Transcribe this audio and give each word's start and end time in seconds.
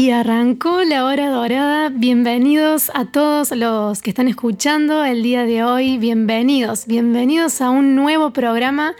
Y 0.00 0.12
arrancó 0.12 0.82
la 0.82 1.04
hora 1.04 1.28
dorada. 1.28 1.90
Bienvenidos 1.90 2.90
a 2.94 3.04
todos 3.04 3.50
los 3.50 4.00
que 4.00 4.08
están 4.08 4.28
escuchando 4.28 5.04
el 5.04 5.22
día 5.22 5.44
de 5.44 5.62
hoy. 5.62 5.98
Bienvenidos, 5.98 6.86
bienvenidos 6.86 7.60
a 7.60 7.68
un 7.68 7.96
nuevo 7.96 8.30
programa 8.30 8.94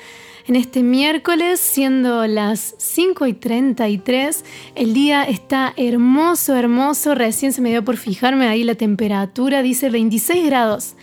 en 0.47 0.57
este 0.57 0.83
miércoles, 0.83 1.59
siendo 1.59 2.27
las 2.27 2.75
5 2.77 3.27
y 3.29 3.33
33. 3.33 4.45
El 4.75 4.93
día 4.93 5.23
está 5.23 5.73
hermoso, 5.79 6.55
hermoso. 6.55 7.15
Recién 7.15 7.55
se 7.55 7.63
me 7.63 7.71
dio 7.71 7.83
por 7.83 7.97
fijarme 7.97 8.47
ahí 8.47 8.63
la 8.63 8.75
temperatura, 8.75 9.63
dice 9.63 9.89
26 9.89 10.45
grados. 10.45 10.97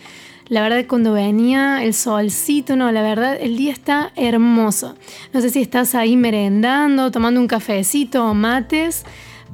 La 0.46 0.62
verdad, 0.62 0.86
cuando 0.86 1.12
venía 1.12 1.82
el 1.82 1.92
solcito, 1.92 2.76
no, 2.76 2.92
la 2.92 3.02
verdad, 3.02 3.36
el 3.40 3.56
día 3.56 3.72
está 3.72 4.12
hermoso. 4.14 4.94
No 5.32 5.40
sé 5.40 5.50
si 5.50 5.60
estás 5.60 5.96
ahí 5.96 6.16
merendando, 6.16 7.10
tomando 7.10 7.40
un 7.40 7.48
cafecito 7.48 8.24
o 8.24 8.32
mates. 8.32 9.04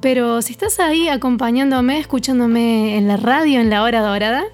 Pero 0.05 0.41
si 0.43 0.53
estás 0.53 0.79
ahí 0.81 1.09
acompañándome, 1.09 1.99
escuchándome 1.99 2.99
en 2.99 3.09
la 3.09 3.17
radio 3.17 3.59
en 3.59 3.71
la 3.71 3.83
hora 3.83 4.03
dorada, 4.03 4.45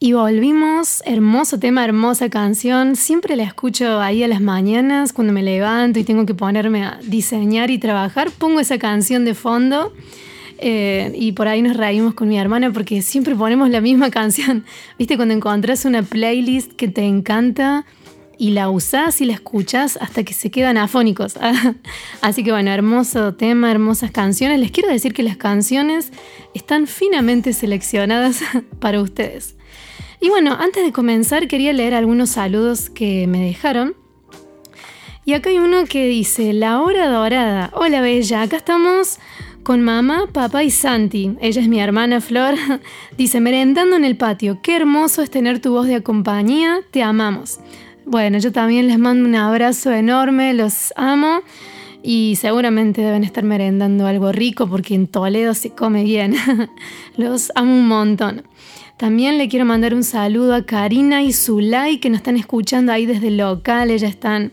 Y 0.00 0.12
volvimos, 0.12 1.02
hermoso 1.06 1.58
tema, 1.58 1.84
hermosa 1.84 2.28
canción. 2.28 2.94
Siempre 2.94 3.34
la 3.34 3.42
escucho 3.42 4.00
ahí 4.00 4.22
a 4.22 4.28
las 4.28 4.40
mañanas 4.40 5.12
cuando 5.12 5.32
me 5.32 5.42
levanto 5.42 5.98
y 5.98 6.04
tengo 6.04 6.24
que 6.24 6.34
ponerme 6.34 6.84
a 6.84 7.00
diseñar 7.02 7.72
y 7.72 7.78
trabajar. 7.78 8.30
Pongo 8.30 8.60
esa 8.60 8.78
canción 8.78 9.24
de 9.24 9.34
fondo 9.34 9.92
eh, 10.58 11.10
y 11.16 11.32
por 11.32 11.48
ahí 11.48 11.62
nos 11.62 11.76
reímos 11.76 12.14
con 12.14 12.28
mi 12.28 12.38
hermana 12.38 12.72
porque 12.72 13.02
siempre 13.02 13.34
ponemos 13.34 13.70
la 13.70 13.80
misma 13.80 14.08
canción. 14.12 14.64
Viste, 15.00 15.16
cuando 15.16 15.34
encontrás 15.34 15.84
una 15.84 16.04
playlist 16.04 16.74
que 16.74 16.86
te 16.86 17.02
encanta 17.02 17.84
y 18.38 18.50
la 18.50 18.70
usás 18.70 19.20
y 19.20 19.24
la 19.24 19.32
escuchás 19.32 19.98
hasta 20.00 20.22
que 20.22 20.32
se 20.32 20.52
quedan 20.52 20.78
afónicos. 20.78 21.36
Así 22.20 22.44
que 22.44 22.52
bueno, 22.52 22.70
hermoso 22.70 23.34
tema, 23.34 23.72
hermosas 23.72 24.12
canciones. 24.12 24.60
Les 24.60 24.70
quiero 24.70 24.90
decir 24.90 25.12
que 25.12 25.24
las 25.24 25.36
canciones 25.36 26.12
están 26.54 26.86
finamente 26.86 27.52
seleccionadas 27.52 28.42
para 28.78 29.02
ustedes. 29.02 29.57
Y 30.20 30.30
bueno, 30.30 30.56
antes 30.58 30.84
de 30.84 30.92
comenzar 30.92 31.46
quería 31.46 31.72
leer 31.72 31.94
algunos 31.94 32.30
saludos 32.30 32.90
que 32.90 33.26
me 33.28 33.40
dejaron. 33.40 33.94
Y 35.24 35.34
acá 35.34 35.50
hay 35.50 35.58
uno 35.58 35.84
que 35.84 36.08
dice, 36.08 36.52
la 36.52 36.80
hora 36.80 37.08
dorada. 37.08 37.70
Hola 37.74 38.00
Bella, 38.00 38.42
acá 38.42 38.56
estamos 38.56 39.18
con 39.62 39.82
mamá, 39.82 40.26
papá 40.32 40.64
y 40.64 40.70
Santi. 40.70 41.36
Ella 41.40 41.60
es 41.60 41.68
mi 41.68 41.78
hermana 41.78 42.20
Flor. 42.20 42.54
dice, 43.16 43.40
merendando 43.40 43.94
en 43.94 44.04
el 44.04 44.16
patio. 44.16 44.58
Qué 44.60 44.74
hermoso 44.74 45.22
es 45.22 45.30
tener 45.30 45.60
tu 45.60 45.72
voz 45.72 45.86
de 45.86 46.02
compañía. 46.02 46.80
Te 46.90 47.02
amamos. 47.02 47.60
Bueno, 48.04 48.38
yo 48.38 48.50
también 48.50 48.88
les 48.88 48.98
mando 48.98 49.28
un 49.28 49.34
abrazo 49.36 49.92
enorme, 49.92 50.54
los 50.54 50.94
amo 50.96 51.42
y 52.02 52.36
seguramente 52.36 53.02
deben 53.02 53.22
estar 53.22 53.44
merendando 53.44 54.06
algo 54.06 54.32
rico 54.32 54.66
porque 54.66 54.94
en 54.94 55.06
Toledo 55.06 55.54
se 55.54 55.70
come 55.70 56.02
bien. 56.02 56.34
los 57.16 57.52
amo 57.54 57.74
un 57.74 57.86
montón. 57.86 58.44
También 58.98 59.38
le 59.38 59.48
quiero 59.48 59.64
mandar 59.64 59.94
un 59.94 60.02
saludo 60.02 60.56
a 60.56 60.66
Karina 60.66 61.22
y 61.22 61.32
Zulay 61.32 61.98
que 61.98 62.10
nos 62.10 62.18
están 62.18 62.36
escuchando 62.36 62.90
ahí 62.90 63.06
desde 63.06 63.28
el 63.28 63.36
local. 63.36 63.92
Ellas 63.92 64.10
están, 64.10 64.50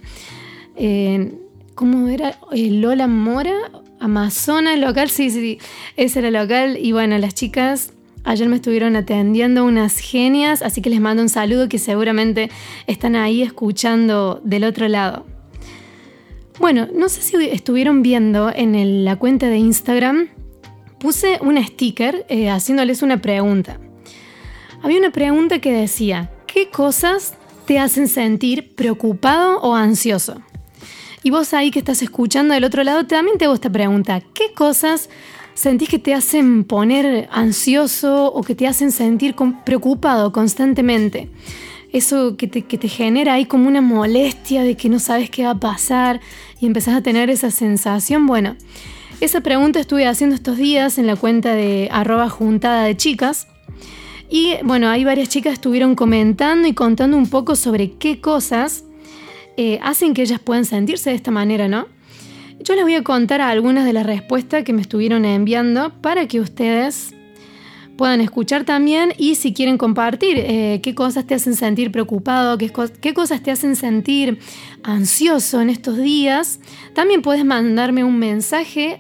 en... 0.76 1.40
¿cómo 1.74 2.08
era? 2.10 2.38
Eh, 2.52 2.70
Lola 2.70 3.08
Mora, 3.08 3.56
Amazona, 4.00 4.76
local, 4.76 5.10
sí, 5.10 5.32
sí, 5.32 5.58
ese 5.98 6.20
era 6.20 6.28
el 6.28 6.36
local. 6.36 6.78
Y 6.80 6.92
bueno, 6.92 7.18
las 7.18 7.34
chicas 7.34 7.92
ayer 8.24 8.48
me 8.48 8.58
estuvieron 8.58 8.96
atendiendo 8.96 9.66
unas 9.66 9.98
genias, 9.98 10.62
así 10.62 10.80
que 10.80 10.92
les 10.92 11.02
mando 11.02 11.24
un 11.24 11.30
saludo 11.30 11.68
que 11.68 11.80
seguramente 11.80 12.52
están 12.86 13.16
ahí 13.16 13.42
escuchando 13.42 14.42
del 14.44 14.64
otro 14.64 14.88
lado. 14.88 15.26
Bueno, 16.60 16.88
no 16.94 17.10
sé 17.10 17.24
si 17.24 17.36
estuvieron 17.48 18.04
viendo 18.04 18.52
en 18.56 19.06
la 19.06 19.16
cuenta 19.16 19.48
de 19.48 19.58
Instagram, 19.58 20.28
puse 21.00 21.40
un 21.42 21.62
sticker 21.64 22.28
eh, 22.30 22.52
haciéndoles 22.52 23.02
una 23.02 23.24
pregunta 23.24 23.80
había 24.86 25.00
una 25.00 25.10
pregunta 25.10 25.58
que 25.58 25.72
decía, 25.72 26.30
¿qué 26.46 26.70
cosas 26.70 27.34
te 27.66 27.80
hacen 27.80 28.08
sentir 28.08 28.76
preocupado 28.76 29.60
o 29.62 29.74
ansioso? 29.74 30.44
Y 31.24 31.32
vos 31.32 31.56
ahí 31.56 31.72
que 31.72 31.80
estás 31.80 32.04
escuchando 32.04 32.54
del 32.54 32.66
otro 32.66 32.84
lado, 32.84 33.08
también 33.08 33.40
te 33.40 33.46
hago 33.46 33.56
esta 33.56 33.72
pregunta, 33.72 34.22
¿qué 34.36 34.54
cosas 34.54 35.10
sentís 35.56 35.90
que 35.90 35.98
te 35.98 36.14
hacen 36.14 36.66
poner 36.66 37.28
ansioso 37.32 38.32
o 38.32 38.44
que 38.44 38.54
te 38.54 38.68
hacen 38.68 38.92
sentir 38.92 39.34
preocupado 39.66 40.32
constantemente? 40.32 41.30
Eso 41.92 42.38
que 42.38 42.46
te, 42.46 42.62
que 42.62 42.78
te 42.78 42.88
genera 42.88 43.34
ahí 43.34 43.46
como 43.46 43.68
una 43.68 43.82
molestia 43.82 44.62
de 44.62 44.78
que 44.78 44.88
no 44.88 45.00
sabes 45.00 45.32
qué 45.32 45.46
va 45.46 45.52
a 45.52 45.60
pasar 45.60 46.22
y 46.62 46.68
empezás 46.68 46.94
a 46.94 47.02
tener 47.02 47.32
esa 47.32 47.50
sensación, 47.50 48.28
bueno, 48.28 48.56
esa 49.20 49.42
pregunta 49.42 49.80
estuve 49.80 50.06
haciendo 50.06 50.36
estos 50.36 50.58
días 50.58 51.00
en 51.00 51.08
la 51.08 51.16
cuenta 51.16 51.56
de 51.56 51.90
arroba 51.92 52.30
juntada 52.30 52.84
de 52.84 52.96
chicas 52.96 53.48
y 54.30 54.56
bueno, 54.64 54.90
hay 54.90 55.04
varias 55.04 55.30
chicas 55.30 55.54
estuvieron 55.54 55.96
comentando 55.96 56.68
y 56.68 56.74
contando 56.74 57.18
un 57.18 57.30
poco 57.30 57.56
sobre 57.56 57.92
qué 57.94 58.20
cosas 58.20 58.84
eh, 59.58 59.80
hacen 59.82 60.14
que 60.14 60.24
ellas 60.24 60.40
puedan 60.40 60.66
sentirse 60.66 61.12
de 61.12 61.16
esta 61.16 61.32
manera, 61.32 61.68
¿no? 61.68 61.88
Yo 62.60 62.74
les 62.76 62.84
voy 62.84 62.96
a 62.96 63.04
contar 63.04 63.42
algunas 63.42 63.86
de 63.86 63.94
las 63.94 64.06
respuestas 64.06 64.64
que 64.64 64.74
me 64.74 64.82
estuvieron 64.82 65.24
enviando 65.24 65.94
para 66.02 66.28
que 66.28 66.40
ustedes 66.40 67.14
puedan 67.96 68.22
escuchar 68.22 68.66
también 68.66 69.14
y 69.18 69.36
si 69.36 69.54
quieren 69.54 69.78
compartir 69.78 70.38
eh, 70.40 70.80
qué 70.84 70.96
cosas 70.96 71.26
te 71.26 71.36
hacen 71.36 71.56
sentir 71.56 71.92
preocupado, 71.92 72.58
qué, 72.58 72.72
qué, 73.02 73.14
cosas 73.14 73.42
te 73.42 73.52
hacen 73.52 73.76
sentir 73.76 74.40
ansioso 74.84 75.62
en 75.62 75.70
estos 75.70 75.98
días, 75.98 76.60
también 76.94 77.22
puedes 77.22 77.46
mandarme 77.46 78.04
un 78.04 78.20
mensaje 78.20 79.00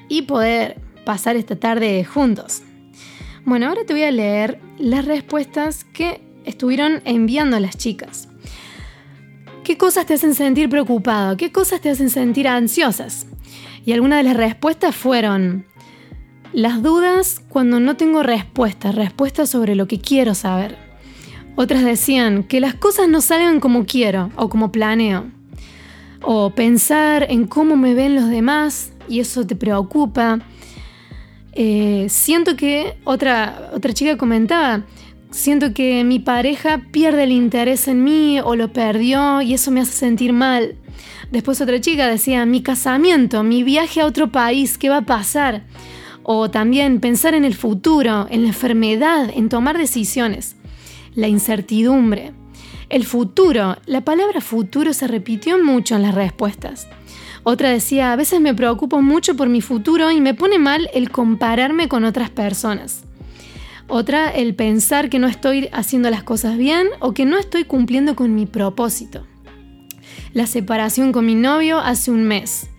y 0.09 0.23
poder 0.23 0.79
pasar 1.05 1.35
esta 1.35 1.55
tarde 1.55 2.03
juntos. 2.03 2.63
Bueno, 3.43 3.67
ahora 3.67 3.85
te 3.85 3.93
voy 3.93 4.03
a 4.03 4.11
leer 4.11 4.59
las 4.77 5.05
respuestas 5.05 5.83
que 5.83 6.21
estuvieron 6.45 7.01
enviando 7.05 7.59
las 7.59 7.75
chicas. 7.75 8.27
¿Qué 9.63 9.77
cosas 9.77 10.05
te 10.05 10.13
hacen 10.13 10.35
sentir 10.35 10.69
preocupado? 10.69 11.37
¿Qué 11.37 11.51
cosas 11.51 11.81
te 11.81 11.89
hacen 11.89 12.09
sentir 12.09 12.47
ansiosas? 12.47 13.25
Y 13.85 13.93
algunas 13.93 14.19
de 14.19 14.23
las 14.23 14.37
respuestas 14.37 14.95
fueron 14.95 15.65
las 16.53 16.83
dudas 16.83 17.41
cuando 17.49 17.79
no 17.79 17.95
tengo 17.97 18.21
respuestas, 18.21 18.93
respuestas 18.93 19.49
sobre 19.49 19.75
lo 19.75 19.87
que 19.87 19.99
quiero 19.99 20.35
saber. 20.35 20.77
Otras 21.55 21.83
decían 21.83 22.43
que 22.43 22.59
las 22.59 22.75
cosas 22.75 23.07
no 23.07 23.21
salgan 23.21 23.59
como 23.59 23.85
quiero 23.85 24.31
o 24.35 24.49
como 24.49 24.71
planeo. 24.71 25.25
O 26.21 26.51
pensar 26.51 27.25
en 27.29 27.47
cómo 27.47 27.75
me 27.75 27.93
ven 27.95 28.15
los 28.15 28.29
demás 28.29 28.93
y 29.07 29.19
eso 29.19 29.47
te 29.47 29.55
preocupa. 29.55 30.39
Eh, 31.53 32.07
siento 32.09 32.55
que, 32.55 32.97
otra, 33.03 33.71
otra 33.73 33.93
chica 33.93 34.17
comentaba, 34.17 34.85
siento 35.31 35.73
que 35.73 36.03
mi 36.03 36.19
pareja 36.19 36.81
pierde 36.91 37.23
el 37.23 37.31
interés 37.31 37.87
en 37.87 38.03
mí 38.03 38.39
o 38.39 38.55
lo 38.55 38.71
perdió 38.71 39.41
y 39.41 39.53
eso 39.53 39.71
me 39.71 39.81
hace 39.81 39.93
sentir 39.93 40.33
mal. 40.33 40.75
Después 41.31 41.61
otra 41.61 41.79
chica 41.79 42.07
decía, 42.07 42.45
mi 42.45 42.61
casamiento, 42.61 43.43
mi 43.43 43.63
viaje 43.63 44.01
a 44.01 44.05
otro 44.05 44.31
país, 44.31 44.77
¿qué 44.77 44.89
va 44.89 44.97
a 44.97 45.05
pasar? 45.05 45.63
O 46.23 46.51
también 46.51 46.99
pensar 46.99 47.33
en 47.33 47.45
el 47.45 47.55
futuro, 47.55 48.27
en 48.29 48.43
la 48.43 48.49
enfermedad, 48.49 49.31
en 49.33 49.49
tomar 49.49 49.77
decisiones. 49.77 50.55
La 51.15 51.27
incertidumbre. 51.27 52.33
El 52.89 53.05
futuro, 53.05 53.77
la 53.85 54.01
palabra 54.01 54.41
futuro 54.41 54.93
se 54.93 55.07
repitió 55.07 55.63
mucho 55.63 55.95
en 55.95 56.01
las 56.01 56.13
respuestas. 56.13 56.87
Otra 57.43 57.69
decía, 57.69 58.11
a 58.11 58.15
veces 58.15 58.39
me 58.39 58.53
preocupo 58.53 59.01
mucho 59.01 59.35
por 59.35 59.49
mi 59.49 59.61
futuro 59.61 60.11
y 60.11 60.21
me 60.21 60.33
pone 60.33 60.59
mal 60.59 60.89
el 60.93 61.09
compararme 61.09 61.87
con 61.87 62.03
otras 62.03 62.29
personas. 62.29 63.03
Otra, 63.87 64.29
el 64.29 64.55
pensar 64.55 65.09
que 65.09 65.19
no 65.19 65.27
estoy 65.27 65.67
haciendo 65.73 66.09
las 66.09 66.23
cosas 66.23 66.57
bien 66.57 66.87
o 66.99 67.13
que 67.13 67.25
no 67.25 67.37
estoy 67.37 67.63
cumpliendo 67.63 68.15
con 68.15 68.35
mi 68.35 68.45
propósito. 68.45 69.25
La 70.33 70.47
separación 70.47 71.11
con 71.11 71.25
mi 71.25 71.35
novio 71.35 71.79
hace 71.79 72.11
un 72.11 72.23
mes. 72.23 72.69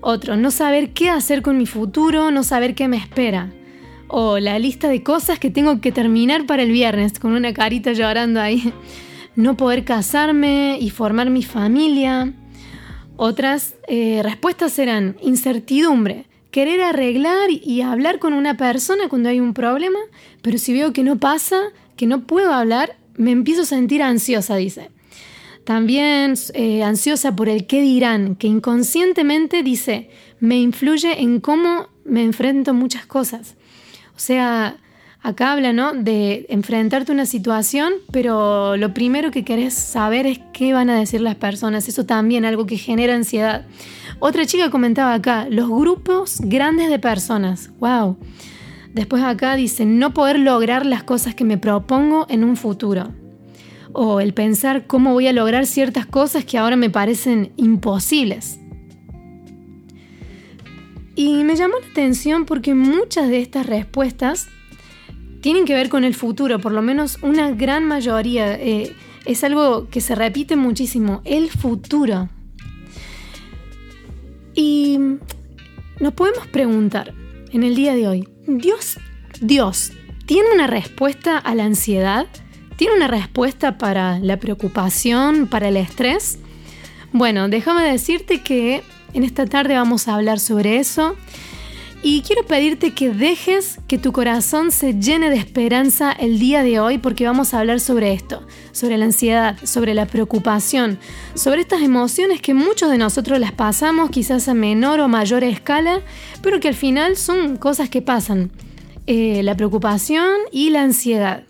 Otro, 0.00 0.36
no 0.36 0.50
saber 0.50 0.94
qué 0.94 1.10
hacer 1.10 1.42
con 1.42 1.58
mi 1.58 1.66
futuro, 1.66 2.30
no 2.30 2.42
saber 2.42 2.74
qué 2.74 2.88
me 2.88 2.96
espera. 2.96 3.52
O 4.08 4.38
la 4.38 4.58
lista 4.58 4.88
de 4.88 5.02
cosas 5.02 5.38
que 5.38 5.50
tengo 5.50 5.80
que 5.80 5.92
terminar 5.92 6.46
para 6.46 6.62
el 6.62 6.72
viernes, 6.72 7.18
con 7.18 7.32
una 7.32 7.52
carita 7.52 7.92
llorando 7.92 8.40
ahí. 8.40 8.72
No 9.36 9.56
poder 9.56 9.84
casarme 9.84 10.78
y 10.80 10.90
formar 10.90 11.30
mi 11.30 11.44
familia. 11.44 12.32
Otras 13.20 13.74
eh, 13.88 14.20
respuestas 14.22 14.78
eran 14.78 15.16
incertidumbre, 15.20 16.26
querer 16.52 16.80
arreglar 16.82 17.50
y 17.50 17.80
hablar 17.80 18.20
con 18.20 18.32
una 18.32 18.56
persona 18.56 19.08
cuando 19.08 19.28
hay 19.28 19.40
un 19.40 19.54
problema, 19.54 19.98
pero 20.40 20.56
si 20.56 20.72
veo 20.72 20.92
que 20.92 21.02
no 21.02 21.18
pasa, 21.18 21.60
que 21.96 22.06
no 22.06 22.28
puedo 22.28 22.52
hablar, 22.52 22.96
me 23.16 23.32
empiezo 23.32 23.62
a 23.62 23.66
sentir 23.66 24.04
ansiosa, 24.04 24.54
dice. 24.54 24.90
También 25.64 26.34
eh, 26.54 26.84
ansiosa 26.84 27.34
por 27.34 27.48
el 27.48 27.66
qué 27.66 27.82
dirán, 27.82 28.36
que 28.36 28.46
inconscientemente 28.46 29.64
dice, 29.64 30.10
me 30.38 30.56
influye 30.60 31.20
en 31.20 31.40
cómo 31.40 31.88
me 32.04 32.22
enfrento 32.22 32.70
a 32.70 32.74
muchas 32.74 33.04
cosas. 33.04 33.56
O 34.14 34.20
sea, 34.20 34.76
Acá 35.20 35.52
habla, 35.52 35.72
¿no? 35.72 35.92
De 35.94 36.46
enfrentarte 36.48 37.12
a 37.12 37.14
una 37.14 37.26
situación, 37.26 37.92
pero 38.12 38.76
lo 38.76 38.94
primero 38.94 39.30
que 39.30 39.44
querés 39.44 39.74
saber 39.74 40.26
es 40.26 40.40
qué 40.52 40.72
van 40.72 40.90
a 40.90 40.98
decir 40.98 41.20
las 41.20 41.34
personas. 41.34 41.88
Eso 41.88 42.06
también 42.06 42.44
algo 42.44 42.66
que 42.66 42.78
genera 42.78 43.14
ansiedad. 43.14 43.66
Otra 44.20 44.46
chica 44.46 44.70
comentaba 44.70 45.14
acá, 45.14 45.46
los 45.50 45.68
grupos 45.68 46.40
grandes 46.40 46.88
de 46.88 46.98
personas. 46.98 47.70
¡Wow! 47.80 48.16
Después 48.94 49.22
acá 49.22 49.54
dice, 49.56 49.84
no 49.84 50.14
poder 50.14 50.38
lograr 50.38 50.86
las 50.86 51.02
cosas 51.02 51.34
que 51.34 51.44
me 51.44 51.58
propongo 51.58 52.26
en 52.30 52.42
un 52.44 52.56
futuro. 52.56 53.12
o 53.92 54.20
el 54.20 54.34
pensar 54.34 54.86
cómo 54.86 55.12
voy 55.12 55.26
a 55.26 55.32
lograr 55.32 55.66
ciertas 55.66 56.06
cosas 56.06 56.44
que 56.44 56.58
ahora 56.58 56.76
me 56.76 56.90
parecen 56.90 57.52
imposibles. 57.56 58.60
Y 61.16 61.42
me 61.42 61.56
llamó 61.56 61.74
la 61.80 61.88
atención 61.88 62.44
porque 62.44 62.74
muchas 62.74 63.28
de 63.28 63.40
estas 63.40 63.66
respuestas 63.66 64.48
tienen 65.40 65.64
que 65.64 65.74
ver 65.74 65.88
con 65.88 66.04
el 66.04 66.14
futuro, 66.14 66.58
por 66.58 66.72
lo 66.72 66.82
menos 66.82 67.18
una 67.22 67.50
gran 67.50 67.84
mayoría. 67.84 68.54
Eh, 68.54 68.94
es 69.24 69.44
algo 69.44 69.88
que 69.88 70.00
se 70.00 70.14
repite 70.14 70.56
muchísimo, 70.56 71.22
el 71.24 71.50
futuro. 71.50 72.28
Y 74.54 74.98
nos 76.00 76.14
podemos 76.14 76.46
preguntar 76.48 77.14
en 77.52 77.62
el 77.62 77.74
día 77.74 77.94
de 77.94 78.08
hoy, 78.08 78.28
¿Dios, 78.46 78.98
Dios 79.40 79.92
tiene 80.26 80.48
una 80.52 80.66
respuesta 80.66 81.38
a 81.38 81.54
la 81.54 81.64
ansiedad? 81.64 82.26
¿Tiene 82.76 82.94
una 82.94 83.08
respuesta 83.08 83.78
para 83.78 84.18
la 84.18 84.38
preocupación, 84.38 85.46
para 85.46 85.68
el 85.68 85.76
estrés? 85.76 86.38
Bueno, 87.12 87.48
déjame 87.48 87.84
decirte 87.84 88.42
que 88.42 88.82
en 89.12 89.24
esta 89.24 89.46
tarde 89.46 89.74
vamos 89.74 90.08
a 90.08 90.14
hablar 90.14 90.38
sobre 90.38 90.78
eso 90.78 91.16
y 92.02 92.22
quiero 92.22 92.44
pedirte 92.44 92.92
que 92.92 93.10
dejes 93.10 93.78
que 93.88 93.98
tu 93.98 94.12
corazón 94.12 94.70
se 94.70 94.94
llene 94.94 95.30
de 95.30 95.36
esperanza 95.36 96.12
el 96.12 96.38
día 96.38 96.62
de 96.62 96.78
hoy 96.78 96.98
porque 96.98 97.26
vamos 97.26 97.52
a 97.52 97.60
hablar 97.60 97.80
sobre 97.80 98.12
esto, 98.12 98.46
sobre 98.72 98.96
la 98.98 99.06
ansiedad, 99.06 99.56
sobre 99.64 99.94
la 99.94 100.06
preocupación, 100.06 100.98
sobre 101.34 101.62
estas 101.62 101.82
emociones 101.82 102.40
que 102.40 102.54
muchos 102.54 102.90
de 102.90 102.98
nosotros 102.98 103.40
las 103.40 103.52
pasamos 103.52 104.10
quizás 104.10 104.48
a 104.48 104.54
menor 104.54 105.00
o 105.00 105.08
mayor 105.08 105.42
escala, 105.42 106.00
pero 106.40 106.60
que 106.60 106.68
al 106.68 106.74
final 106.74 107.16
son 107.16 107.56
cosas 107.56 107.88
que 107.88 108.02
pasan. 108.02 108.50
Eh, 109.06 109.42
la 109.42 109.56
preocupación 109.56 110.34
y 110.52 110.70
la 110.70 110.82
ansiedad. 110.82 111.44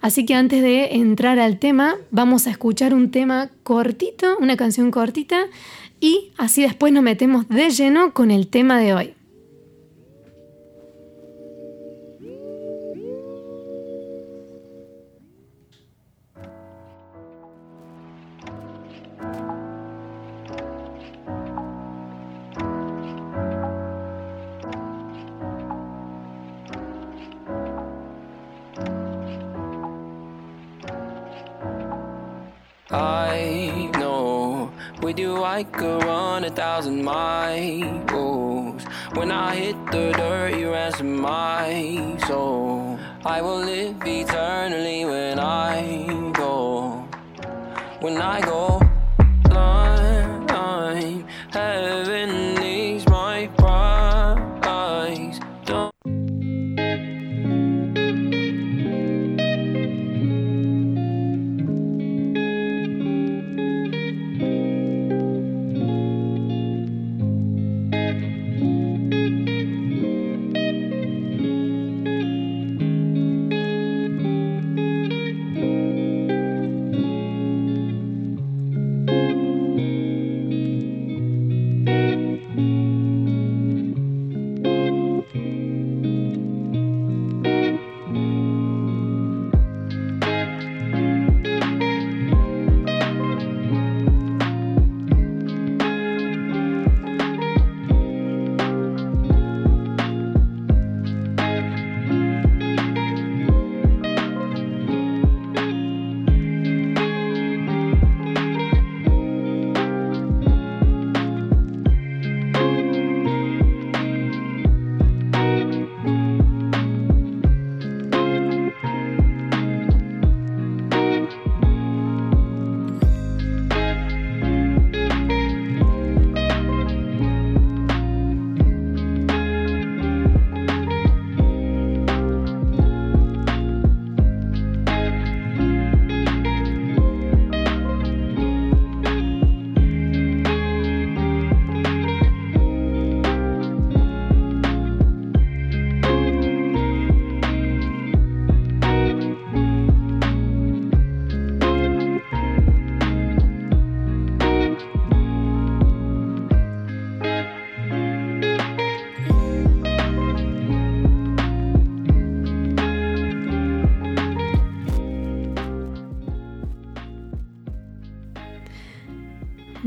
Así 0.00 0.26
que 0.26 0.34
antes 0.34 0.62
de 0.62 0.96
entrar 0.96 1.38
al 1.38 1.58
tema, 1.58 1.96
vamos 2.10 2.46
a 2.46 2.50
escuchar 2.50 2.92
un 2.92 3.10
tema 3.10 3.50
cortito, 3.62 4.36
una 4.38 4.56
canción 4.56 4.90
cortita 4.90 5.46
y 6.00 6.32
así 6.36 6.62
después 6.62 6.92
nos 6.92 7.02
metemos 7.02 7.48
de 7.48 7.70
lleno 7.70 8.12
con 8.12 8.30
el 8.30 8.48
tema 8.48 8.78
de 8.78 8.94
hoy. 8.94 9.14
I 35.14 35.62
could 35.64 36.04
run 36.04 36.44
a 36.44 36.48
thousand 36.48 37.04
miles. 37.04 38.82
When 39.12 39.30
I 39.30 39.54
hit 39.54 39.76
the 39.92 40.10
dirt, 40.12 40.58
you 40.58 40.72
ransom 40.72 41.20
my 41.20 42.16
soul. 42.26 42.98
I 43.22 43.42
will 43.42 43.58
live 43.58 43.96
eternally 44.06 45.04
when 45.04 45.38
I 45.38 46.32
go. 46.32 47.06
When 48.00 48.22
I 48.22 48.40
go, 48.40 48.81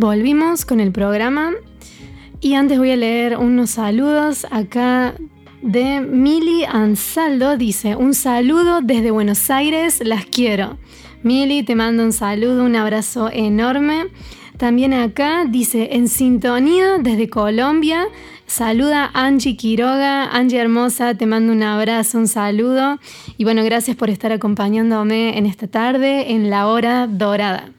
Volvimos 0.05 0.65
con 0.65 0.79
el 0.79 0.91
programa 0.91 1.53
y 2.39 2.53
antes 2.53 2.77
voy 2.77 2.91
a 2.91 2.95
leer 2.95 3.39
unos 3.39 3.71
saludos 3.71 4.45
acá 4.51 5.15
de 5.63 5.99
Mili 5.99 6.63
Ansaldo. 6.63 7.57
Dice, 7.57 7.95
un 7.95 8.13
saludo 8.13 8.81
desde 8.83 9.09
Buenos 9.09 9.49
Aires, 9.49 10.03
las 10.05 10.27
quiero. 10.27 10.77
Mili, 11.23 11.63
te 11.63 11.73
mando 11.73 12.03
un 12.03 12.13
saludo, 12.13 12.65
un 12.65 12.75
abrazo 12.75 13.31
enorme. 13.33 14.05
También 14.57 14.93
acá 14.93 15.45
dice, 15.49 15.89
en 15.93 16.07
sintonía 16.07 16.99
desde 16.99 17.27
Colombia, 17.27 18.05
saluda 18.45 19.09
Angie 19.11 19.57
Quiroga. 19.57 20.25
Angie 20.25 20.59
hermosa, 20.59 21.15
te 21.15 21.25
mando 21.25 21.51
un 21.51 21.63
abrazo, 21.63 22.19
un 22.19 22.27
saludo. 22.27 22.99
Y 23.37 23.43
bueno, 23.43 23.63
gracias 23.63 23.97
por 23.97 24.11
estar 24.11 24.31
acompañándome 24.31 25.35
en 25.39 25.47
esta 25.47 25.65
tarde, 25.65 26.31
en 26.33 26.51
la 26.51 26.67
hora 26.67 27.07
dorada. 27.07 27.71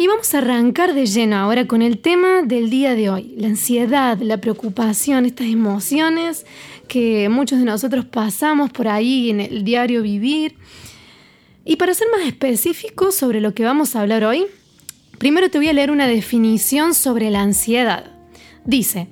Y 0.00 0.06
vamos 0.06 0.32
a 0.32 0.38
arrancar 0.38 0.94
de 0.94 1.06
lleno 1.06 1.34
ahora 1.34 1.66
con 1.66 1.82
el 1.82 1.98
tema 1.98 2.42
del 2.42 2.70
día 2.70 2.94
de 2.94 3.10
hoy, 3.10 3.34
la 3.36 3.48
ansiedad, 3.48 4.16
la 4.20 4.36
preocupación, 4.36 5.26
estas 5.26 5.48
emociones 5.48 6.46
que 6.86 7.28
muchos 7.28 7.58
de 7.58 7.64
nosotros 7.64 8.04
pasamos 8.04 8.70
por 8.70 8.86
ahí 8.86 9.28
en 9.28 9.40
el 9.40 9.64
diario 9.64 10.02
vivir. 10.02 10.54
Y 11.64 11.74
para 11.76 11.94
ser 11.94 12.06
más 12.16 12.24
específicos 12.24 13.16
sobre 13.16 13.40
lo 13.40 13.54
que 13.54 13.64
vamos 13.64 13.96
a 13.96 14.00
hablar 14.00 14.22
hoy, 14.22 14.46
primero 15.18 15.50
te 15.50 15.58
voy 15.58 15.66
a 15.66 15.72
leer 15.72 15.90
una 15.90 16.06
definición 16.06 16.94
sobre 16.94 17.28
la 17.30 17.40
ansiedad. 17.40 18.12
Dice, 18.64 19.08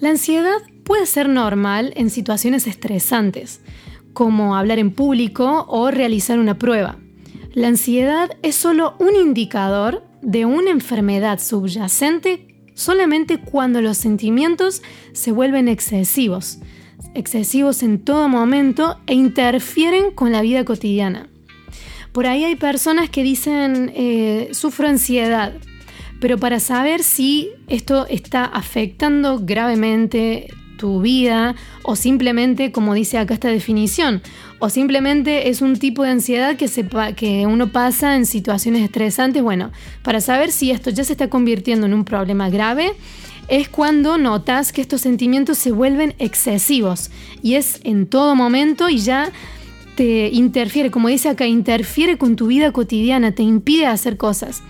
la 0.00 0.08
ansiedad 0.08 0.62
puede 0.82 1.04
ser 1.04 1.28
normal 1.28 1.92
en 1.94 2.08
situaciones 2.08 2.66
estresantes, 2.66 3.60
como 4.14 4.56
hablar 4.56 4.78
en 4.78 4.92
público 4.92 5.66
o 5.68 5.90
realizar 5.90 6.38
una 6.38 6.58
prueba. 6.58 6.96
La 7.52 7.68
ansiedad 7.68 8.30
es 8.40 8.54
solo 8.54 8.94
un 8.98 9.14
indicador 9.14 10.10
de 10.22 10.46
una 10.46 10.70
enfermedad 10.70 11.40
subyacente 11.40 12.46
solamente 12.74 13.38
cuando 13.38 13.82
los 13.82 13.98
sentimientos 13.98 14.82
se 15.12 15.32
vuelven 15.32 15.68
excesivos, 15.68 16.58
excesivos 17.14 17.82
en 17.82 17.98
todo 17.98 18.28
momento 18.28 18.98
e 19.06 19.14
interfieren 19.14 20.12
con 20.12 20.32
la 20.32 20.40
vida 20.42 20.64
cotidiana. 20.64 21.28
Por 22.12 22.26
ahí 22.26 22.44
hay 22.44 22.56
personas 22.56 23.10
que 23.10 23.22
dicen, 23.22 23.92
eh, 23.94 24.48
sufro 24.52 24.88
ansiedad, 24.88 25.54
pero 26.20 26.38
para 26.38 26.60
saber 26.60 27.02
si 27.02 27.50
esto 27.68 28.06
está 28.06 28.44
afectando 28.44 29.40
gravemente 29.42 30.48
tu 30.76 31.00
vida 31.00 31.54
o 31.84 31.96
simplemente, 31.96 32.72
como 32.72 32.94
dice 32.94 33.16
acá 33.16 33.34
esta 33.34 33.48
definición, 33.48 34.20
o 34.64 34.70
simplemente 34.70 35.48
es 35.48 35.60
un 35.60 35.76
tipo 35.76 36.04
de 36.04 36.10
ansiedad 36.10 36.54
que, 36.54 36.68
se, 36.68 36.86
que 37.16 37.48
uno 37.48 37.72
pasa 37.72 38.14
en 38.14 38.26
situaciones 38.26 38.84
estresantes. 38.84 39.42
Bueno, 39.42 39.72
para 40.04 40.20
saber 40.20 40.52
si 40.52 40.70
esto 40.70 40.90
ya 40.90 41.02
se 41.02 41.14
está 41.14 41.28
convirtiendo 41.28 41.86
en 41.86 41.94
un 41.94 42.04
problema 42.04 42.48
grave, 42.48 42.92
es 43.48 43.68
cuando 43.68 44.18
notas 44.18 44.72
que 44.72 44.80
estos 44.80 45.00
sentimientos 45.00 45.58
se 45.58 45.72
vuelven 45.72 46.14
excesivos 46.20 47.10
y 47.42 47.54
es 47.54 47.80
en 47.82 48.06
todo 48.06 48.36
momento 48.36 48.88
y 48.88 48.98
ya 48.98 49.32
te 49.96 50.28
interfiere, 50.28 50.92
como 50.92 51.08
dice 51.08 51.28
acá, 51.28 51.44
interfiere 51.44 52.16
con 52.16 52.36
tu 52.36 52.46
vida 52.46 52.70
cotidiana, 52.70 53.32
te 53.32 53.42
impide 53.42 53.86
hacer 53.86 54.16
cosas. 54.16 54.62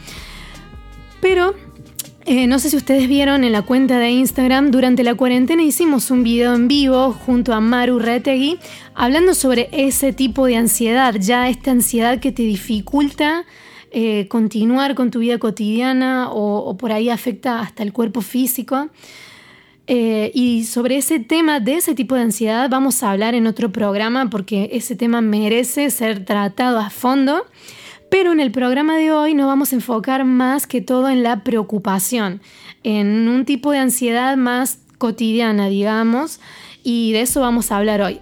Pero 1.20 1.54
eh, 2.24 2.46
no 2.46 2.58
sé 2.58 2.70
si 2.70 2.76
ustedes 2.76 3.08
vieron 3.08 3.42
en 3.44 3.52
la 3.52 3.62
cuenta 3.62 3.98
de 3.98 4.10
Instagram, 4.10 4.70
durante 4.70 5.02
la 5.02 5.14
cuarentena 5.14 5.62
hicimos 5.62 6.10
un 6.10 6.22
video 6.22 6.54
en 6.54 6.68
vivo 6.68 7.12
junto 7.12 7.52
a 7.52 7.60
Maru 7.60 7.98
Retegui 7.98 8.58
hablando 8.94 9.34
sobre 9.34 9.68
ese 9.72 10.12
tipo 10.12 10.46
de 10.46 10.56
ansiedad, 10.56 11.14
ya 11.18 11.48
esta 11.48 11.72
ansiedad 11.72 12.20
que 12.20 12.30
te 12.30 12.42
dificulta 12.42 13.44
eh, 13.90 14.26
continuar 14.28 14.94
con 14.94 15.10
tu 15.10 15.18
vida 15.18 15.38
cotidiana 15.38 16.30
o, 16.30 16.76
por 16.78 16.92
ahí 16.92 17.10
afecta 17.10 17.60
hasta 17.60 17.82
el 17.82 17.92
cuerpo 17.92 18.22
físico. 18.22 18.88
Eh, 19.86 20.30
y 20.32 20.64
sobre 20.64 20.96
ese 20.96 21.18
tema 21.18 21.60
de 21.60 21.74
ese 21.74 21.94
tipo 21.94 22.14
de 22.14 22.22
ansiedad 22.22 22.70
vamos 22.70 23.02
a 23.02 23.10
hablar 23.10 23.34
en 23.34 23.46
otro 23.46 23.72
programa 23.72 24.30
porque 24.30 24.70
ese 24.72 24.94
tema 24.94 25.20
merece 25.20 25.90
ser 25.90 26.24
tratado 26.24 26.78
a 26.78 26.88
fondo. 26.88 27.44
Pero 28.12 28.30
en 28.32 28.40
el 28.40 28.52
programa 28.52 28.94
de 28.98 29.10
hoy 29.10 29.32
nos 29.32 29.46
vamos 29.46 29.72
a 29.72 29.76
enfocar 29.76 30.26
más 30.26 30.66
que 30.66 30.82
todo 30.82 31.08
en 31.08 31.22
la 31.22 31.42
preocupación, 31.44 32.42
en 32.82 33.26
un 33.26 33.46
tipo 33.46 33.70
de 33.70 33.78
ansiedad 33.78 34.36
más 34.36 34.80
cotidiana, 34.98 35.68
digamos, 35.68 36.38
y 36.84 37.12
de 37.12 37.22
eso 37.22 37.40
vamos 37.40 37.72
a 37.72 37.78
hablar 37.78 38.02
hoy. 38.02 38.20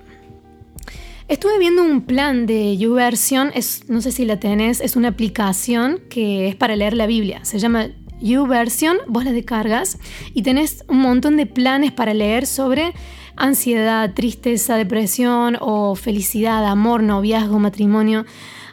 Estuve 1.27 1.59
viendo 1.59 1.83
un 1.83 2.03
plan 2.03 2.47
de 2.47 2.77
YouVersion, 2.77 3.51
es, 3.53 3.91
no 3.91 4.01
sé 4.01 4.13
si 4.13 4.25
la 4.25 4.39
tenés, 4.39 4.81
es 4.81 4.95
una 4.95 5.09
aplicación 5.09 5.99
que 6.09 6.47
es 6.47 6.55
para 6.55 6.77
leer 6.77 6.95
la 6.95 7.09
Biblia. 7.09 7.45
Se 7.45 7.59
llama 7.59 7.89
YouVersion, 8.21 8.97
vos 9.09 9.25
la 9.25 9.33
descargas 9.33 9.99
y 10.33 10.43
tenés 10.43 10.85
un 10.87 11.01
montón 11.01 11.37
de 11.37 11.47
planes 11.47 11.91
para 11.91 12.15
leer 12.15 12.47
sobre 12.47 12.93
ansiedad, 13.35 14.15
tristeza, 14.15 14.77
depresión 14.77 15.57
o 15.61 15.97
felicidad, 15.97 16.65
amor, 16.65 17.03
noviazgo, 17.03 17.59
matrimonio. 17.59 18.25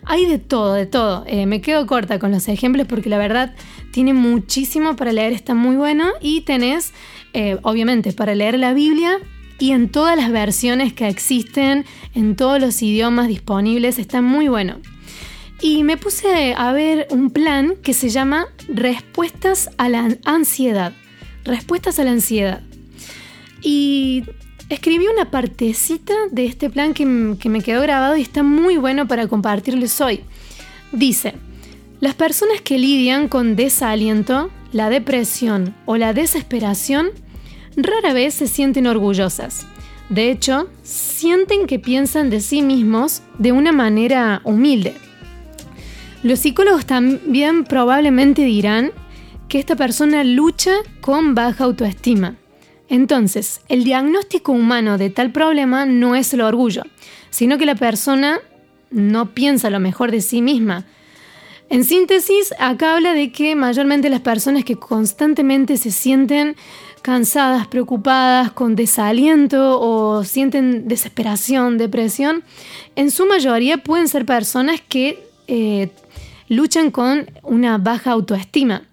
Hay 0.10 0.26
de 0.26 0.40
todo, 0.40 0.74
de 0.74 0.86
todo. 0.86 1.26
Eh, 1.28 1.46
me 1.46 1.60
quedo 1.60 1.86
corta 1.86 2.18
con 2.18 2.32
los 2.32 2.48
ejemplos 2.48 2.88
porque 2.88 3.10
la 3.10 3.18
verdad 3.18 3.54
tiene 3.92 4.14
muchísimo 4.14 4.96
para 4.96 5.12
leer, 5.12 5.34
está 5.34 5.54
muy 5.54 5.76
bueno. 5.76 6.06
Y 6.22 6.42
tenés, 6.42 6.94
eh, 7.34 7.58
obviamente, 7.64 8.14
para 8.14 8.34
leer 8.34 8.58
la 8.58 8.74
Biblia 8.74 9.20
y 9.60 9.72
en 9.72 9.90
todas 9.90 10.16
las 10.16 10.32
versiones 10.32 10.94
que 10.94 11.10
existen, 11.10 11.86
en 12.14 12.38
todos 12.38 12.62
los 12.62 12.82
idiomas 12.82 13.28
disponibles, 13.28 14.00
está 14.00 14.22
muy 14.22 14.48
bueno. 14.48 14.78
Y 15.62 15.84
me 15.84 15.98
puse 15.98 16.54
a 16.56 16.72
ver 16.72 17.08
un 17.10 17.32
plan 17.32 17.76
que 17.84 17.94
se 17.94 18.08
llama 18.08 18.48
Respuestas 18.70 19.70
a 19.78 19.90
la 19.90 20.16
ansiedad. 20.24 20.94
Respuestas 21.44 22.00
a 22.00 22.06
la 22.06 22.12
ansiedad. 22.12 22.62
Y 23.62 24.24
Escribí 24.70 25.08
una 25.08 25.32
partecita 25.32 26.14
de 26.30 26.46
este 26.46 26.70
plan 26.70 26.94
que, 26.94 27.06
me 27.06 27.62
quedó 27.62 27.82
grabado 27.82 28.18
y 28.18 28.22
está 28.22 28.44
muy 28.44 28.76
bueno 28.76 29.08
para 29.08 29.28
compartirles 29.28 30.02
hoy. 30.02 30.22
Dice, 30.92 31.36
las 32.02 32.16
personas 32.16 32.60
que 32.60 32.78
lidian 32.78 33.30
con 33.30 33.56
desaliento, 33.56 34.50
la 34.74 34.90
depresión 34.90 35.74
o 35.86 35.96
la 35.96 36.14
desesperación 36.14 37.12
rara 37.78 38.12
vez 38.12 38.34
se 38.34 38.48
sienten 38.48 38.88
orgullosas. 38.88 39.66
De 40.10 40.32
hecho, 40.32 40.70
sienten 40.84 41.66
que 41.66 41.80
piensan 41.80 42.30
de 42.30 42.42
sí 42.42 42.62
mismos 42.62 43.22
de 43.38 43.54
una 43.54 43.72
manera 43.72 44.42
humilde. 44.44 44.96
Los 46.24 46.40
psicólogos 46.40 46.86
también 46.86 47.64
probablemente 47.64 48.44
dirán 48.44 48.92
que 49.48 49.60
esta 49.60 49.78
persona 49.78 50.26
lucha 50.26 50.74
con 51.00 51.36
baja 51.36 51.64
autoestima. 51.64 52.36
Entonces, 52.90 53.62
el 53.68 53.84
diagnóstico 53.84 54.52
humano 54.52 54.98
de 54.98 55.10
tal 55.10 55.32
problema 55.32 55.86
no 55.86 56.16
es 56.16 56.34
el 56.34 56.42
orgullo, 56.42 56.84
sino 57.30 57.58
que 57.58 57.66
la 57.66 57.76
persona 57.76 58.40
no 58.92 59.34
piensa 59.34 59.70
lo 59.70 59.80
mejor 59.80 60.12
de 60.12 60.22
sí 60.22 60.42
misma. 60.42 60.86
En 61.70 61.84
síntesis, 61.84 62.54
acá 62.60 62.96
habla 62.96 63.14
de 63.14 63.34
que 63.34 63.56
mayormente 63.56 64.10
las 64.10 64.22
personas 64.22 64.64
que 64.64 64.78
constantemente 64.78 65.76
se 65.76 65.92
sienten 65.92 66.56
cansadas, 67.02 67.68
preocupadas, 67.68 68.52
con 68.52 68.76
desaliento 68.76 69.80
o 69.82 70.24
sienten 70.24 70.88
desesperación, 70.88 71.78
depresión, 71.78 72.44
en 72.96 73.12
su 73.12 73.26
mayoría 73.26 73.78
pueden 73.78 74.08
ser 74.08 74.26
personas 74.26 74.82
que 74.88 75.28
eh, 75.48 75.90
luchan 76.48 76.92
con 76.92 77.30
una 77.44 77.78
baja 77.78 78.12
autoestima. 78.12 78.84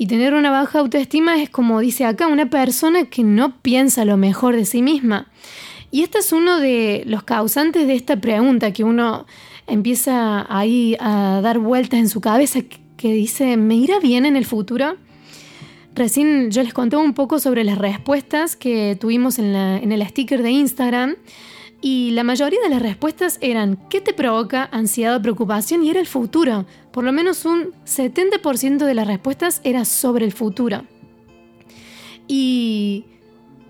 Y 0.00 0.06
tener 0.06 0.32
una 0.32 0.52
baja 0.52 0.78
autoestima 0.78 1.42
es 1.42 1.50
como 1.50 1.80
dice 1.80 2.04
acá, 2.04 2.28
una 2.28 2.48
persona 2.48 3.06
que 3.06 3.24
no 3.24 3.60
piensa 3.60 4.04
lo 4.04 4.16
mejor 4.16 4.54
de 4.54 4.64
sí 4.64 4.80
misma. 4.80 5.26
Y 5.90 6.02
este 6.02 6.18
es 6.18 6.32
uno 6.32 6.60
de 6.60 7.02
los 7.06 7.24
causantes 7.24 7.88
de 7.88 7.94
esta 7.94 8.16
pregunta 8.20 8.72
que 8.72 8.84
uno 8.84 9.26
empieza 9.66 10.46
ahí 10.48 10.96
a 11.00 11.40
dar 11.42 11.58
vueltas 11.58 11.98
en 11.98 12.08
su 12.08 12.20
cabeza, 12.20 12.60
que 12.96 13.12
dice, 13.12 13.56
¿me 13.56 13.74
irá 13.74 13.98
bien 13.98 14.24
en 14.24 14.36
el 14.36 14.44
futuro? 14.44 14.96
Recién 15.96 16.52
yo 16.52 16.62
les 16.62 16.72
conté 16.72 16.96
un 16.96 17.12
poco 17.12 17.40
sobre 17.40 17.64
las 17.64 17.76
respuestas 17.76 18.54
que 18.54 18.96
tuvimos 19.00 19.40
en, 19.40 19.56
en 19.56 19.90
el 19.90 20.06
sticker 20.06 20.44
de 20.44 20.50
Instagram 20.52 21.16
y 21.80 22.10
la 22.10 22.24
mayoría 22.24 22.60
de 22.60 22.70
las 22.70 22.82
respuestas 22.82 23.38
eran 23.40 23.78
¿qué 23.88 24.00
te 24.00 24.12
provoca 24.12 24.68
ansiedad 24.72 25.16
o 25.16 25.22
preocupación? 25.22 25.84
Y 25.84 25.90
era 25.90 26.00
el 26.00 26.06
futuro. 26.06 26.66
Por 26.92 27.04
lo 27.04 27.12
menos 27.12 27.44
un 27.44 27.72
70% 27.86 28.78
de 28.84 28.94
las 28.94 29.06
respuestas 29.06 29.60
era 29.62 29.84
sobre 29.84 30.24
el 30.24 30.32
futuro. 30.32 30.84
Y 32.26 33.04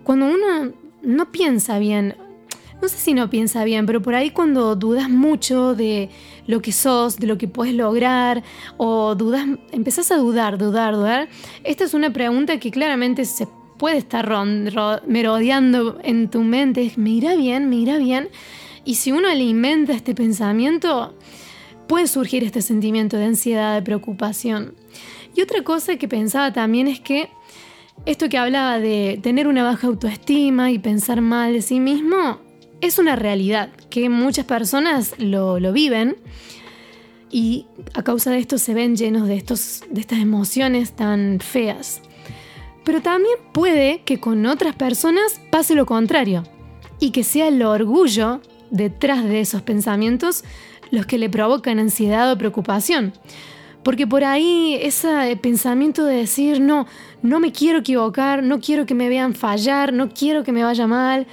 cuando 0.04 0.26
uno 0.26 0.72
no 1.02 1.30
piensa 1.30 1.78
bien, 1.78 2.16
no 2.80 2.88
sé 2.88 2.96
si 2.96 3.12
no 3.12 3.28
piensa 3.28 3.64
bien, 3.64 3.84
pero 3.84 4.00
por 4.00 4.14
ahí 4.14 4.30
cuando 4.30 4.74
dudas 4.74 5.10
mucho 5.10 5.74
de 5.74 6.08
lo 6.46 6.62
que 6.62 6.72
sos, 6.72 7.18
de 7.18 7.26
lo 7.26 7.36
que 7.36 7.46
puedes 7.46 7.74
lograr, 7.74 8.42
o 8.78 9.14
dudas, 9.14 9.46
empezás 9.70 10.10
a 10.10 10.16
dudar, 10.16 10.56
dudar, 10.56 10.94
dudar, 10.94 11.28
esta 11.62 11.84
es 11.84 11.92
una 11.92 12.12
pregunta 12.12 12.58
que 12.58 12.70
claramente 12.70 13.24
se 13.26 13.46
puede 13.78 13.98
estar 13.98 14.28
merodeando 15.06 15.98
en 16.02 16.28
tu 16.28 16.42
mente, 16.42 16.92
me 16.96 17.10
irá 17.10 17.34
bien, 17.36 17.68
me 17.70 17.76
irá 17.76 17.98
bien. 17.98 18.28
Y 18.84 18.96
si 18.96 19.12
uno 19.12 19.28
alimenta 19.28 19.92
este 19.92 20.14
pensamiento, 20.14 21.14
puede 21.86 22.06
surgir 22.06 22.44
este 22.44 22.62
sentimiento 22.62 23.16
de 23.16 23.26
ansiedad, 23.26 23.74
de 23.74 23.82
preocupación. 23.82 24.74
Y 25.34 25.42
otra 25.42 25.62
cosa 25.62 25.96
que 25.96 26.08
pensaba 26.08 26.52
también 26.52 26.88
es 26.88 27.00
que 27.00 27.28
esto 28.06 28.28
que 28.28 28.38
hablaba 28.38 28.78
de 28.78 29.18
tener 29.22 29.48
una 29.48 29.62
baja 29.62 29.86
autoestima 29.86 30.70
y 30.70 30.78
pensar 30.78 31.20
mal 31.20 31.52
de 31.52 31.62
sí 31.62 31.80
mismo, 31.80 32.40
es 32.80 32.98
una 32.98 33.16
realidad 33.16 33.70
que 33.90 34.08
muchas 34.08 34.44
personas 34.44 35.14
lo, 35.18 35.58
lo 35.58 35.72
viven 35.72 36.16
y 37.30 37.66
a 37.94 38.02
causa 38.02 38.30
de 38.30 38.38
esto 38.38 38.58
se 38.58 38.74
ven 38.74 38.96
llenos 38.96 39.28
de, 39.28 39.36
estos, 39.36 39.82
de 39.90 40.00
estas 40.00 40.20
emociones 40.20 40.92
tan 40.92 41.40
feas. 41.40 42.00
Pero 42.88 43.03
también 43.03 43.37
puede 43.53 44.01
que 44.07 44.18
con 44.18 44.46
otras 44.46 44.74
personas 44.74 45.42
pase 45.51 45.74
lo 45.74 45.85
contrario 45.85 46.44
y 46.98 47.11
que 47.11 47.22
sea 47.22 47.48
el 47.48 47.62
orgullo 47.62 48.40
detrás 48.70 49.24
de 49.24 49.40
esos 49.40 49.61
pensamientos 49.61 50.42
los 50.90 51.05
que 51.05 51.18
le 51.18 51.29
provocan 51.29 51.81
ansiedad 51.81 52.33
o 52.33 52.38
preocupación. 52.38 53.12
Porque 53.83 54.07
por 54.07 54.24
ahí 54.24 54.79
ese 54.81 55.37
pensamiento 55.37 56.07
de 56.07 56.16
decir, 56.16 56.62
no, 56.62 56.87
no 57.20 57.40
me 57.40 57.53
quiero 57.53 57.81
equivocar, 57.81 58.42
no 58.42 58.59
quiero 58.59 58.87
que 58.87 58.94
me 58.94 59.11
vean 59.11 59.35
fallar, 59.35 59.92
no 59.92 60.09
quiero 60.09 60.42
que 60.42 60.53
me 60.53 60.64
vaya 60.64 60.87
mal, 60.87 61.27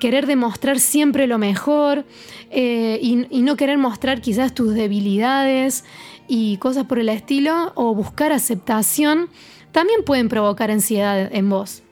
querer 0.00 0.26
demostrar 0.26 0.78
siempre 0.78 1.26
lo 1.26 1.38
mejor 1.38 2.04
eh, 2.50 2.98
y, 3.00 3.26
y 3.30 3.40
no 3.40 3.56
querer 3.56 3.78
mostrar 3.78 4.20
quizás 4.20 4.52
tus 4.54 4.74
debilidades 4.74 5.82
y 6.28 6.58
cosas 6.58 6.84
por 6.84 6.98
el 6.98 7.08
estilo, 7.08 7.72
o 7.74 7.94
buscar 7.94 8.32
aceptación 8.32 9.30
también 9.72 10.04
pueden 10.04 10.28
provocar 10.28 10.70
ansiedad 10.70 11.28
en 11.32 11.48
vos. 11.48 11.82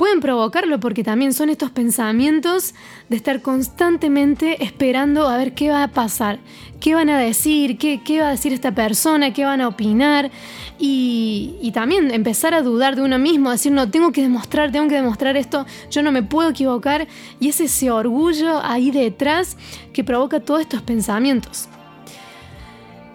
Pueden 0.00 0.20
provocarlo 0.20 0.80
porque 0.80 1.04
también 1.04 1.34
son 1.34 1.50
estos 1.50 1.70
pensamientos 1.72 2.74
de 3.10 3.16
estar 3.16 3.42
constantemente 3.42 4.64
esperando 4.64 5.28
a 5.28 5.36
ver 5.36 5.52
qué 5.52 5.68
va 5.68 5.82
a 5.82 5.88
pasar, 5.88 6.38
qué 6.80 6.94
van 6.94 7.10
a 7.10 7.18
decir, 7.18 7.76
qué, 7.76 8.00
va 8.18 8.28
a 8.28 8.30
decir 8.30 8.54
esta 8.54 8.74
persona, 8.74 9.34
qué 9.34 9.44
van 9.44 9.60
a 9.60 9.68
opinar 9.68 10.30
y, 10.78 11.56
y, 11.60 11.72
también 11.72 12.10
empezar 12.12 12.54
a 12.54 12.62
dudar 12.62 12.96
de 12.96 13.02
uno 13.02 13.18
mismo, 13.18 13.50
decir, 13.50 13.72
no, 13.72 13.90
tengo 13.90 14.10
que 14.10 14.22
demostrar, 14.22 14.72
tengo 14.72 14.88
que 14.88 14.94
demostrar 14.94 15.36
esto, 15.36 15.66
yo 15.90 16.02
no 16.02 16.12
me 16.12 16.22
puedo 16.22 16.48
equivocar 16.48 17.06
y 17.38 17.50
es 17.50 17.60
ese 17.60 17.90
orgullo 17.90 18.64
ahí 18.64 18.90
detrás 18.90 19.58
que 19.92 20.02
provoca 20.02 20.40
todos 20.40 20.62
estos 20.62 20.80
pensamientos. 20.80 21.68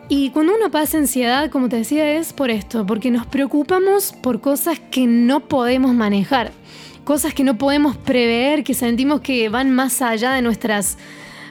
Y 0.08 0.30
cuando 0.30 0.54
uno 0.56 0.70
pasa 0.70 1.00
ansiedad, 1.00 1.50
como 1.50 1.68
te 1.68 1.78
decía, 1.78 2.12
es 2.18 2.32
por 2.32 2.52
esto, 2.52 2.86
porque 2.86 3.10
nos 3.10 3.26
preocupamos 3.26 4.14
por 4.14 4.40
cosas 4.40 4.80
que 4.80 5.08
no 5.08 5.40
podemos 5.40 5.96
manejar, 5.96 6.52
cosas 7.04 7.34
que 7.34 7.44
no 7.44 7.58
podemos 7.58 7.98
prever, 7.98 8.64
que 8.64 8.76
sentimos 8.76 9.22
que 9.22 9.50
van 9.50 9.72
más 9.72 10.04
allá 10.04 10.34
de 10.34 10.44
nuestras 10.44 11.00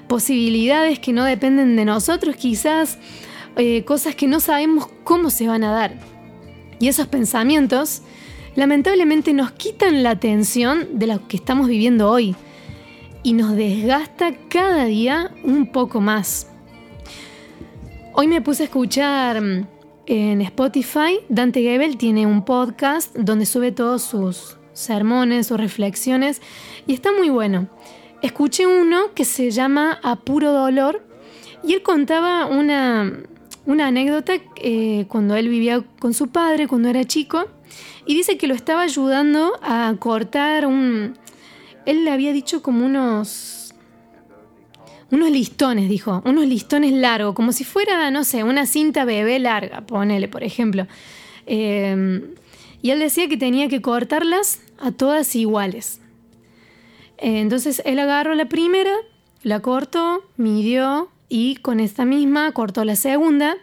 posibilidades, 0.07 1.01
que 1.01 1.13
no 1.13 1.25
dependen 1.25 1.75
de 1.75 1.85
nosotros, 1.85 2.37
quizás 2.37 2.99
eh, 3.57 3.85
cosas 3.85 4.15
que 4.15 4.29
no 4.29 4.39
sabemos 4.39 4.89
cómo 5.03 5.31
se 5.31 5.49
van 5.49 5.65
a 5.65 5.73
dar. 5.73 5.95
Y 6.79 6.87
esos 6.87 7.09
pensamientos 7.09 8.03
lamentablemente 8.55 9.33
nos 9.33 9.51
quitan 9.51 10.05
la 10.05 10.11
atención 10.11 10.99
de 10.99 11.09
lo 11.09 11.27
que 11.27 11.39
estamos 11.39 11.67
viviendo 11.67 12.09
hoy 12.09 12.37
y 13.25 13.33
nos 13.33 13.57
desgasta 13.57 14.33
cada 14.49 14.85
día 14.85 15.33
un 15.43 15.73
poco 15.73 16.01
más. 16.01 16.54
Hoy 18.17 18.29
me 18.29 18.41
puse 18.41 18.63
a 18.63 18.67
escuchar 18.67 19.43
mm, 19.43 19.67
en 20.07 20.41
Spotify, 20.41 21.19
Dante 21.29 21.63
Gebel 21.63 21.97
tiene 21.97 22.27
un 22.27 22.45
podcast 22.45 23.13
donde 23.17 23.45
sube 23.45 23.73
todos 23.73 24.03
sus 24.03 24.57
sermones, 24.73 25.49
sus 25.49 25.59
reflexiones 25.59 26.41
y 26.87 26.95
está 26.95 27.11
muy 27.11 27.29
bueno. 27.29 27.69
Escuché 28.23 28.69
uno 28.69 29.13
que 29.17 29.25
se 29.25 29.51
llama 29.51 29.99
A 30.05 30.15
Puro 30.15 30.53
Dolor 30.53 31.05
y 31.65 31.73
él 31.73 31.83
contaba 31.83 32.47
una, 32.47 33.25
anécdota 33.67 34.35
eh, 34.63 35.07
cuando 35.09 35.35
él 35.35 35.49
vivía 35.49 35.85
con 35.99 36.15
su 36.15 36.29
padre, 36.29 36.69
cuando 36.69 36.89
era 36.89 37.03
chico, 37.03 37.47
y 38.07 38.15
dice 38.15 38.39
que 38.39 38.47
lo 38.47 38.55
estaba 38.55 38.83
ayudando 38.83 39.55
a 39.61 39.93
cortar 39.99 40.67
un... 40.67 41.19
Él 41.85 42.05
le 42.05 42.13
había 42.13 42.33
dicho 42.33 42.63
como 42.63 42.87
unos 42.87 43.64
unos 45.15 45.31
listones, 45.31 45.89
dijo, 45.89 46.23
unos 46.25 46.47
listones 46.47 46.93
largos, 46.93 47.35
como 47.35 47.53
si 47.53 47.65
fuera, 47.65 48.11
no 48.11 48.25
sé, 48.25 48.43
una 48.43 48.67
cinta 48.67 49.05
bebé 49.05 49.39
larga, 49.39 49.83
ponele, 49.83 50.29
por 50.29 50.43
ejemplo. 50.43 50.87
Em, 51.47 52.23
y 52.83 52.91
él 52.91 52.99
decía 52.99 53.29
que 53.29 53.37
tenía 53.37 53.69
que 53.69 53.81
cortarlas 53.81 54.61
a 54.79 54.93
todas 54.93 55.35
iguales. 55.37 56.01
Eh, 57.19 57.41
entonces 57.41 57.81
él 57.85 57.99
agarró 57.99 58.35
la 58.35 58.47
primera, 58.47 58.93
la 59.43 59.61
cortó, 59.61 60.25
midió 60.37 61.09
y 61.29 61.57
con 61.57 61.81
esta 61.81 62.05
misma 62.05 62.53
cortó 62.53 62.85
la 62.85 62.97
segunda. 62.97 63.57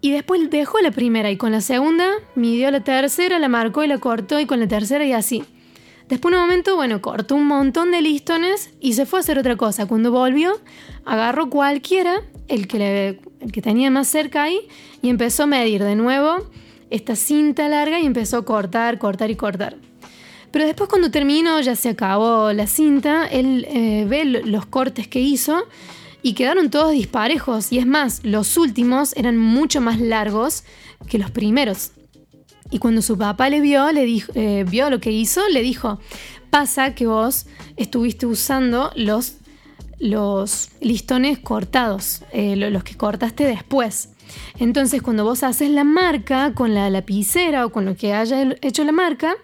Y 0.00 0.10
después 0.10 0.50
dejó 0.50 0.80
la 0.80 0.90
primera 0.90 1.30
y 1.30 1.36
con 1.36 1.52
la 1.52 1.60
segunda 1.60 2.10
midió 2.34 2.70
la 2.70 2.80
tercera, 2.80 3.38
la 3.38 3.48
marcó 3.48 3.84
y 3.84 3.88
la 3.88 3.98
cortó 3.98 4.40
y 4.40 4.46
con 4.46 4.60
la 4.60 4.68
tercera 4.68 5.04
y 5.04 5.12
así. 5.12 5.44
Después 6.08 6.32
de 6.32 6.36
un 6.38 6.42
momento, 6.42 6.76
bueno, 6.76 7.00
cortó 7.00 7.34
un 7.34 7.46
montón 7.46 7.90
de 7.90 8.02
listones 8.02 8.70
y 8.80 8.92
se 8.92 9.06
fue 9.06 9.18
a 9.18 9.20
hacer 9.20 9.38
otra 9.38 9.56
cosa. 9.56 9.86
Cuando 9.86 10.10
volvió, 10.10 10.60
agarró 11.04 11.48
cualquiera, 11.48 12.20
el 12.48 12.68
que, 12.68 12.78
le, 12.78 13.08
el 13.40 13.52
que 13.52 13.62
tenía 13.62 13.90
más 13.90 14.08
cerca 14.08 14.42
ahí, 14.42 14.68
y 15.00 15.08
empezó 15.08 15.44
a 15.44 15.46
medir 15.46 15.82
de 15.82 15.96
nuevo 15.96 16.46
esta 16.90 17.16
cinta 17.16 17.68
larga 17.68 18.00
y 18.00 18.06
empezó 18.06 18.36
a 18.38 18.44
cortar, 18.44 18.98
cortar 18.98 19.30
y 19.30 19.36
cortar. 19.36 19.76
Pero 20.50 20.66
después 20.66 20.88
cuando 20.88 21.10
terminó, 21.10 21.60
ya 21.60 21.74
se 21.74 21.88
acabó 21.88 22.52
la 22.52 22.66
cinta, 22.66 23.26
él 23.26 23.66
eh, 23.68 24.06
ve 24.08 24.24
los 24.24 24.66
cortes 24.66 25.08
que 25.08 25.20
hizo 25.20 25.64
y 26.22 26.34
quedaron 26.34 26.70
todos 26.70 26.92
disparejos. 26.92 27.72
Y 27.72 27.78
es 27.78 27.86
más, 27.86 28.20
los 28.24 28.56
últimos 28.56 29.16
eran 29.16 29.36
mucho 29.36 29.80
más 29.80 30.00
largos 30.00 30.62
que 31.08 31.18
los 31.18 31.32
primeros. 31.32 31.90
Y 32.74 32.80
cuando 32.80 33.02
su 33.02 33.16
papá 33.16 33.50
le 33.50 33.60
vio, 33.60 33.92
le 33.92 34.04
eh, 34.34 34.64
vio 34.68 34.90
lo 34.90 34.98
que 34.98 35.12
hizo, 35.12 35.48
le 35.48 35.62
dijo, 35.62 36.00
pasa 36.50 36.92
que 36.92 37.06
vos 37.06 37.46
estuviste 37.76 38.26
usando 38.26 38.90
los, 38.96 39.36
los 40.00 40.70
listones 40.80 41.38
cortados, 41.38 42.22
eh, 42.32 42.56
los 42.56 42.82
que 42.82 42.96
cortaste 42.96 43.44
después. 43.44 44.08
Entonces 44.58 45.02
cuando 45.02 45.22
vos 45.22 45.44
haces 45.44 45.70
la 45.70 45.84
marca 45.84 46.52
con 46.52 46.74
la 46.74 46.90
lapicera 46.90 47.64
o 47.64 47.70
con 47.70 47.84
lo 47.84 47.94
que 47.94 48.12
haya 48.12 48.56
hecho 48.60 48.82
la 48.82 48.90
marca, 48.90 49.36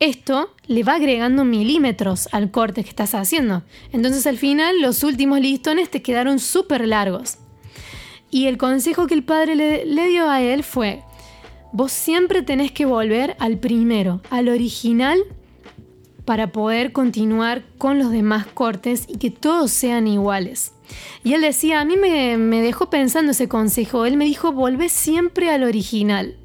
esto 0.00 0.54
le 0.66 0.82
va 0.82 0.94
agregando 0.94 1.44
milímetros 1.44 2.26
al 2.32 2.50
corte 2.50 2.84
que 2.84 2.88
estás 2.88 3.14
haciendo. 3.14 3.64
Entonces 3.92 4.26
al 4.26 4.38
final 4.38 4.80
los 4.80 5.04
últimos 5.04 5.40
listones 5.40 5.90
te 5.90 6.00
quedaron 6.00 6.38
súper 6.38 6.88
largos. 6.88 7.36
Y 8.30 8.46
el 8.46 8.56
consejo 8.56 9.06
que 9.06 9.12
el 9.12 9.24
padre 9.24 9.84
le 9.84 10.08
dio 10.08 10.30
a 10.30 10.40
él 10.40 10.64
fue, 10.64 11.02
vos 11.72 11.92
siempre 11.92 12.42
tenés 12.42 12.70
que 12.70 12.84
volver 12.84 13.36
al 13.38 13.58
primero, 13.58 14.20
al 14.30 14.48
original, 14.48 15.18
para 16.24 16.52
poder 16.52 16.92
continuar 16.92 17.64
con 17.78 17.98
los 17.98 18.10
demás 18.10 18.46
cortes 18.46 19.06
y 19.08 19.18
que 19.18 19.30
todos 19.30 19.70
sean 19.70 20.06
iguales. 20.06 20.72
Y 21.24 21.32
él 21.32 21.40
decía, 21.40 21.80
a 21.80 21.84
mí 21.84 21.96
me, 21.96 22.36
dejó 22.62 22.90
pensando 22.90 23.32
ese 23.32 23.48
consejo, 23.48 24.06
él 24.06 24.16
me 24.16 24.24
dijo, 24.24 24.52
volvé 24.52 24.88
siempre 24.88 25.50
al 25.50 25.64
original. 25.64 26.36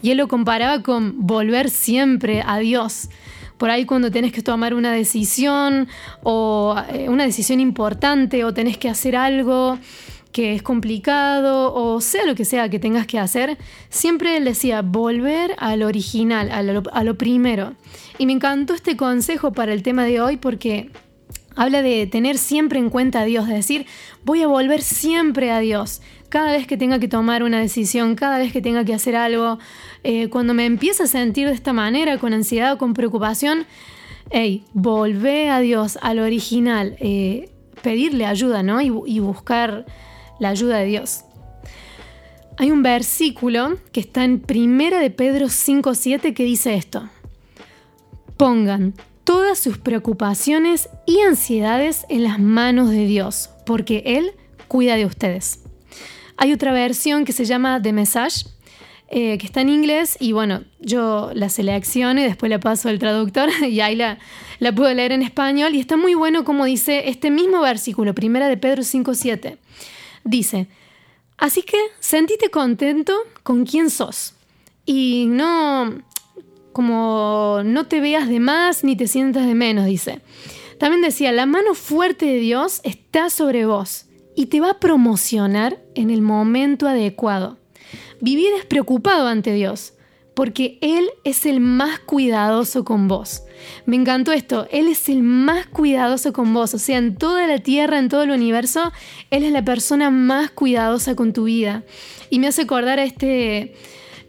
Y 0.00 0.12
él 0.12 0.18
lo 0.18 0.28
comparaba 0.28 0.82
con 0.82 1.26
volver 1.26 1.68
siempre 1.68 2.42
a 2.46 2.58
Dios. 2.58 3.10
Por 3.58 3.70
ahí 3.70 3.84
cuando 3.84 4.10
tenés 4.10 4.32
que 4.32 4.40
tomar 4.40 4.72
una 4.72 4.92
decisión 4.92 5.88
o 6.22 6.76
eh, 6.92 7.08
una 7.08 7.24
decisión 7.24 7.58
importante 7.58 8.44
o 8.44 8.54
tenés 8.54 8.78
que 8.78 8.88
hacer 8.88 9.16
algo 9.16 9.78
que 10.38 10.54
es 10.54 10.62
complicado 10.62 11.74
o 11.74 12.00
sea 12.00 12.24
lo 12.24 12.36
que 12.36 12.44
sea 12.44 12.68
que 12.68 12.78
tengas 12.78 13.08
que 13.08 13.18
hacer, 13.18 13.58
siempre 13.88 14.38
decía 14.38 14.82
volver 14.82 15.56
al 15.58 15.82
original, 15.82 16.52
a 16.52 16.62
lo, 16.62 16.84
a 16.92 17.02
lo 17.02 17.18
primero. 17.18 17.74
Y 18.18 18.26
me 18.26 18.34
encantó 18.34 18.72
este 18.72 18.96
consejo 18.96 19.50
para 19.50 19.72
el 19.72 19.82
tema 19.82 20.04
de 20.04 20.20
hoy 20.20 20.36
porque 20.36 20.92
habla 21.56 21.82
de 21.82 22.06
tener 22.06 22.38
siempre 22.38 22.78
en 22.78 22.88
cuenta 22.88 23.22
a 23.22 23.24
Dios, 23.24 23.48
de 23.48 23.54
decir, 23.54 23.86
voy 24.24 24.42
a 24.42 24.46
volver 24.46 24.80
siempre 24.80 25.50
a 25.50 25.58
Dios. 25.58 26.02
Cada 26.28 26.52
vez 26.52 26.68
que 26.68 26.76
tenga 26.76 27.00
que 27.00 27.08
tomar 27.08 27.42
una 27.42 27.58
decisión, 27.58 28.14
cada 28.14 28.38
vez 28.38 28.52
que 28.52 28.60
tenga 28.60 28.84
que 28.84 28.94
hacer 28.94 29.16
algo, 29.16 29.58
eh, 30.04 30.28
cuando 30.28 30.54
me 30.54 30.66
empiece 30.66 31.02
a 31.02 31.08
sentir 31.08 31.48
de 31.48 31.54
esta 31.54 31.72
manera, 31.72 32.16
con 32.18 32.32
ansiedad 32.32 32.74
o 32.74 32.78
con 32.78 32.94
preocupación, 32.94 33.66
hey, 34.30 34.62
volvé 34.72 35.50
a 35.50 35.58
Dios, 35.58 35.98
al 36.00 36.20
original, 36.20 36.96
eh, 37.00 37.50
pedirle 37.82 38.24
ayuda, 38.24 38.62
¿no? 38.62 38.80
Y 38.80 39.18
buscar 39.18 39.84
la 40.38 40.50
ayuda 40.50 40.78
de 40.78 40.86
Dios. 40.86 41.24
Hay 42.56 42.72
un 42.72 42.82
versículo 42.82 43.78
que 43.92 44.00
está 44.00 44.24
en 44.24 44.40
Primera 44.40 44.98
de 44.98 45.10
Pedro 45.10 45.46
5.7 45.46 46.34
que 46.34 46.44
dice 46.44 46.74
esto. 46.74 47.08
Pongan 48.36 48.94
todas 49.22 49.58
sus 49.58 49.78
preocupaciones 49.78 50.88
y 51.06 51.20
ansiedades 51.20 52.04
en 52.08 52.24
las 52.24 52.40
manos 52.40 52.90
de 52.90 53.06
Dios, 53.06 53.50
porque 53.64 54.02
Él 54.06 54.32
cuida 54.66 54.96
de 54.96 55.06
ustedes. 55.06 55.62
Hay 56.36 56.52
otra 56.52 56.72
versión 56.72 57.24
que 57.24 57.32
se 57.32 57.44
llama 57.44 57.80
The 57.80 57.92
Message, 57.92 58.46
eh, 59.10 59.38
que 59.38 59.46
está 59.46 59.60
en 59.60 59.68
inglés 59.68 60.16
y 60.20 60.32
bueno, 60.32 60.64
yo 60.80 61.30
la 61.34 61.48
selecciono 61.48 62.20
y 62.20 62.24
después 62.24 62.50
la 62.50 62.60
paso 62.60 62.88
al 62.88 62.98
traductor 62.98 63.48
y 63.66 63.80
ahí 63.80 63.96
la, 63.96 64.18
la 64.58 64.74
puedo 64.74 64.92
leer 64.92 65.12
en 65.12 65.22
español 65.22 65.74
y 65.74 65.80
está 65.80 65.96
muy 65.96 66.14
bueno 66.14 66.44
como 66.44 66.64
dice 66.64 67.08
este 67.08 67.30
mismo 67.30 67.60
versículo, 67.60 68.14
primera 68.14 68.48
de 68.48 68.56
Pedro 68.56 68.82
5.7. 68.82 69.56
Dice, 70.28 70.66
así 71.38 71.62
que 71.62 71.78
sentite 72.00 72.50
contento 72.50 73.14
con 73.42 73.64
quien 73.64 73.88
sos 73.88 74.34
y 74.84 75.24
no 75.26 76.02
como 76.72 77.62
no 77.64 77.86
te 77.86 78.00
veas 78.00 78.28
de 78.28 78.38
más 78.38 78.84
ni 78.84 78.94
te 78.94 79.06
sientas 79.06 79.46
de 79.46 79.54
menos, 79.54 79.86
dice. 79.86 80.20
También 80.78 81.00
decía, 81.00 81.32
la 81.32 81.46
mano 81.46 81.74
fuerte 81.74 82.26
de 82.26 82.40
Dios 82.40 82.82
está 82.84 83.30
sobre 83.30 83.64
vos 83.64 84.04
y 84.36 84.46
te 84.46 84.60
va 84.60 84.72
a 84.72 84.80
promocionar 84.80 85.82
en 85.94 86.10
el 86.10 86.20
momento 86.20 86.86
adecuado. 86.86 87.56
Viví 88.20 88.50
despreocupado 88.50 89.28
ante 89.28 89.54
Dios 89.54 89.94
porque 90.38 90.78
Él 90.82 91.10
es 91.24 91.46
el 91.46 91.58
más 91.58 91.98
cuidadoso 91.98 92.84
con 92.84 93.08
vos. 93.08 93.42
Me 93.86 93.96
encantó 93.96 94.30
esto, 94.30 94.68
Él 94.70 94.86
es 94.86 95.08
el 95.08 95.24
más 95.24 95.66
cuidadoso 95.66 96.32
con 96.32 96.54
vos, 96.54 96.74
o 96.74 96.78
sea, 96.78 96.96
en 96.98 97.16
toda 97.16 97.48
la 97.48 97.58
tierra, 97.58 97.98
en 97.98 98.08
todo 98.08 98.22
el 98.22 98.30
universo, 98.30 98.92
Él 99.30 99.42
es 99.42 99.50
la 99.50 99.64
persona 99.64 100.10
más 100.10 100.52
cuidadosa 100.52 101.16
con 101.16 101.32
tu 101.32 101.46
vida. 101.46 101.82
Y 102.30 102.38
me 102.38 102.46
hace 102.46 102.62
acordar 102.62 103.00
a 103.00 103.02
este, 103.02 103.74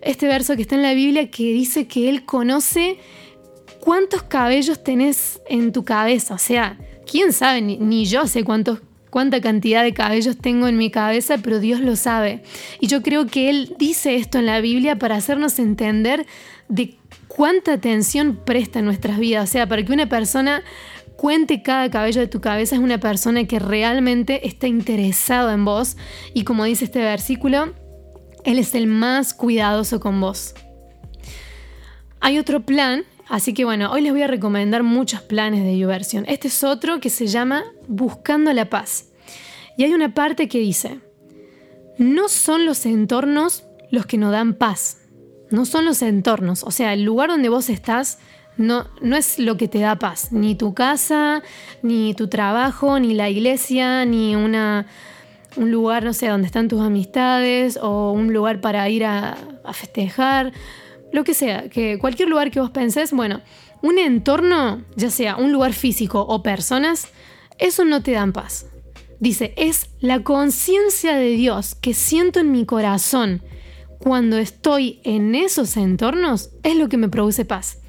este 0.02 0.26
verso 0.26 0.56
que 0.56 0.63
está 0.63 0.74
en 0.74 0.82
la 0.82 0.95
Biblia 0.95 1.30
que 1.30 1.54
dice 1.54 1.88
que 1.88 2.10
Él 2.10 2.26
conoce 2.26 2.98
cuántos 3.80 4.24
cabellos 4.24 4.84
tenés 4.84 5.39
en 5.48 5.72
tu 5.72 5.86
cabeza, 5.86 6.34
o 6.34 6.39
sea, 6.39 6.80
quién 7.06 7.34
sabe, 7.34 7.62
ni, 7.62 7.78
ni 7.78 8.06
yo 8.06 8.26
sé 8.26 8.43
cuántos 8.43 8.80
cuánta 9.10 9.41
cantidad 9.41 9.84
de 9.84 9.93
cabellos 9.93 10.38
tengo 10.38 10.67
en 10.67 10.78
mi 10.78 10.91
cabeza, 10.91 11.38
pero 11.38 11.60
Dios 11.60 11.80
lo 11.80 11.95
sabe. 11.95 12.43
Y 12.80 12.88
yo 12.88 13.02
creo 13.02 13.28
que 13.28 13.50
Él 13.50 13.76
dice 13.78 14.15
esto 14.15 14.39
en 14.39 14.45
la 14.45 14.62
Biblia 14.62 14.98
para 14.98 15.15
hacernos 15.15 15.60
entender 15.60 16.26
de 16.67 16.95
cuánta 17.28 17.74
atención 17.74 18.39
presta 18.45 18.80
en 18.80 18.86
nuestras 18.86 19.19
vidas. 19.19 19.50
O 19.50 19.52
sea, 19.52 19.67
para 19.67 19.84
que 19.84 19.93
una 19.93 20.08
persona 20.08 20.63
cuente 21.17 21.62
cada 21.62 21.89
cabello 21.89 22.22
de 22.22 22.28
tu 22.28 22.39
cabeza 22.39 22.76
es 22.76 22.82
una 22.82 23.00
persona 23.00 23.45
que 23.45 23.60
realmente 23.60 24.48
está 24.48 24.67
interesado 24.67 25.52
en 25.52 25.65
vos. 25.65 25.98
Y 26.34 26.43
como 26.43 26.63
dice 26.63 26.86
este 26.86 27.00
versículo, 27.00 27.74
Él 28.45 28.60
es 28.60 28.76
el 28.76 28.88
más 28.88 29.34
cuidadoso 29.34 30.00
con 30.00 30.22
vos. 30.22 30.54
Hay 32.22 32.38
otro 32.38 32.62
plan 32.62 33.04
Así 33.30 33.54
que 33.54 33.63
bueno, 33.63 33.92
hoy 33.92 34.02
les 34.02 34.12
voy 34.12 34.24
a 34.24 34.28
recomendar 34.28 34.82
muchos 34.82 35.22
planes 35.22 35.63
de 35.63 35.78
YouVersion. 35.78 36.26
Este 36.28 36.48
es 36.48 36.63
otro 36.63 37.00
que 37.00 37.12
se 37.12 37.28
llama 37.28 37.63
Buscando 37.88 38.52
la 38.54 38.65
Paz. 38.65 39.10
Y 39.78 39.84
hay 39.84 39.94
una 39.94 40.15
parte 40.15 40.48
que 40.48 40.58
dice, 40.58 41.00
no 42.00 42.28
son 42.28 42.65
los 42.65 42.88
entornos 42.88 43.65
los 43.92 44.08
que 44.08 44.18
nos 44.18 44.32
dan 44.32 44.56
paz. 44.56 44.98
No 45.52 45.65
son 45.65 45.86
los 45.86 46.02
entornos. 46.02 46.63
O 46.63 46.72
sea, 46.72 46.92
el 46.94 47.04
lugar 47.04 47.30
donde 47.30 47.50
vos 47.50 47.70
estás 47.70 48.18
no, 48.58 48.88
no 49.02 49.15
es 49.15 49.38
lo 49.38 49.58
que 49.58 49.68
te 49.68 49.80
da 49.80 49.98
paz. 49.98 50.32
Ni 50.32 50.56
tu 50.56 50.74
casa, 50.74 51.44
ni 51.84 52.15
tu 52.15 52.30
trabajo, 52.30 53.00
ni 53.00 53.13
la 53.13 53.30
iglesia, 53.30 54.06
ni 54.06 54.36
una, 54.36 54.88
un 55.56 55.72
lugar, 55.72 56.04
no 56.04 56.13
sé, 56.13 56.28
donde 56.30 56.48
están 56.48 56.68
tus 56.68 56.82
amistades 56.82 57.78
o 57.80 58.12
un 58.12 58.34
lugar 58.34 58.60
para 58.60 58.89
ir 58.89 59.06
a 59.06 59.38
festejar. 59.72 60.52
Lo 61.12 61.24
que 61.24 61.34
sea, 61.34 61.69
que 61.69 61.98
cualquier 62.00 62.30
lugar 62.30 62.52
que 62.52 62.60
vos 62.60 62.72
pensés, 62.72 63.12
bueno, 63.12 63.41
un 63.82 63.98
entorno, 63.98 64.84
ya 64.95 65.10
sea 65.10 65.38
un 65.38 65.52
lugar 65.52 65.74
físico 65.74 66.22
o 66.22 66.43
personas, 66.43 67.08
eso 67.58 67.86
no 67.86 68.04
te 68.04 68.12
dan 68.12 68.34
paz. 68.34 68.67
Dice, 69.19 69.54
es 69.58 69.89
la 70.00 70.24
conciencia 70.24 71.15
de 71.15 71.32
Dios 71.32 71.76
que 71.76 71.93
siento 71.93 72.39
en 72.39 72.52
mi 72.52 72.65
corazón 72.65 73.41
cuando 74.00 74.38
estoy 74.38 75.02
en 75.04 75.36
esos 75.36 75.76
entornos, 75.76 76.52
es 76.63 76.78
lo 76.78 76.88
que 76.88 76.98
me 76.98 77.10
produce 77.10 77.43
paz. 77.43 77.80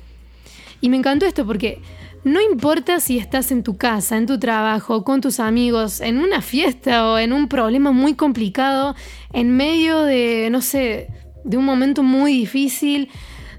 Y 0.81 0.89
me 0.89 0.97
encantó 0.97 1.27
esto 1.27 1.47
porque 1.47 1.81
no 2.25 2.41
importa 2.41 3.01
si 3.01 3.19
estás 3.19 3.51
en 3.53 3.63
tu 3.63 3.77
casa, 3.77 4.17
en 4.17 4.27
tu 4.27 4.39
trabajo, 4.39 5.05
con 5.05 5.21
tus 5.21 5.41
amigos, 5.41 6.01
en 6.01 6.19
una 6.19 6.43
fiesta 6.43 7.11
o 7.11 7.19
en 7.19 7.33
un 7.33 7.49
problema 7.49 7.93
muy 7.93 8.15
complicado, 8.15 8.95
en 9.33 9.57
medio 9.57 10.03
de, 10.03 10.49
no 10.51 10.61
sé, 10.61 11.09
de 11.45 11.57
un 11.57 11.65
momento 11.65 12.03
muy 12.03 12.33
difícil, 12.33 13.09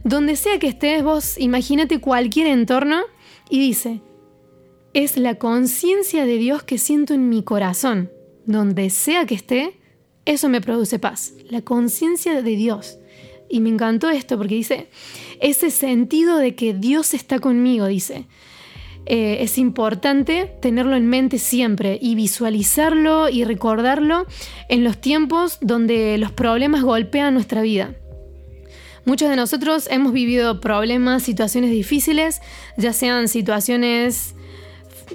donde 0.04 0.36
sea 0.36 0.60
que 0.60 0.67
estés 0.67 1.04
vos, 1.04 1.38
imagínate 1.38 2.00
cualquier 2.00 2.48
entorno 2.48 3.02
y 3.50 3.60
dice, 3.60 4.02
es 4.94 5.17
la 5.17 5.36
conciencia 5.36 6.26
de 6.26 6.38
Dios 6.38 6.63
que 6.63 6.78
siento 6.78 7.13
en 7.13 7.30
mi 7.30 7.44
corazón. 7.44 8.12
Donde 8.46 8.89
sea 8.89 9.26
que 9.26 9.36
esté, 9.36 9.80
eso 10.26 10.50
me 10.50 10.62
produce 10.62 11.00
paz. 11.00 11.34
La 11.50 11.62
conciencia 11.62 12.41
de 12.41 12.56
Dios. 12.56 12.98
Y 13.50 13.60
me 13.60 13.70
encantó 13.70 14.10
esto 14.10 14.38
porque 14.38 14.56
dice, 14.56 14.89
ese 15.39 15.70
sentido 15.70 16.38
de 16.38 16.56
que 16.56 16.74
Dios 16.74 17.13
está 17.13 17.39
conmigo, 17.39 17.86
dice. 17.86 18.28
Eh, 19.06 19.38
es 19.42 19.58
importante 19.58 20.54
tenerlo 20.62 20.96
en 20.96 21.08
mente 21.08 21.38
siempre 21.40 21.98
y 22.02 22.16
visualizarlo 22.16 23.30
y 23.30 23.44
recordarlo 23.44 24.26
en 24.70 24.84
los 24.84 25.00
tiempos 25.00 25.58
donde 25.62 26.18
los 26.18 26.32
problemas 26.32 26.84
golpean 26.84 27.34
nuestra 27.34 27.62
vida. 27.62 27.96
Muchos 29.04 29.30
de 29.30 29.36
nosotros 29.36 29.88
hemos 29.90 30.14
vivido 30.14 30.62
problemas, 30.62 31.24
situaciones 31.24 31.72
difíciles, 31.72 32.40
ya 32.78 32.94
sean 32.94 33.28
situaciones 33.28 34.36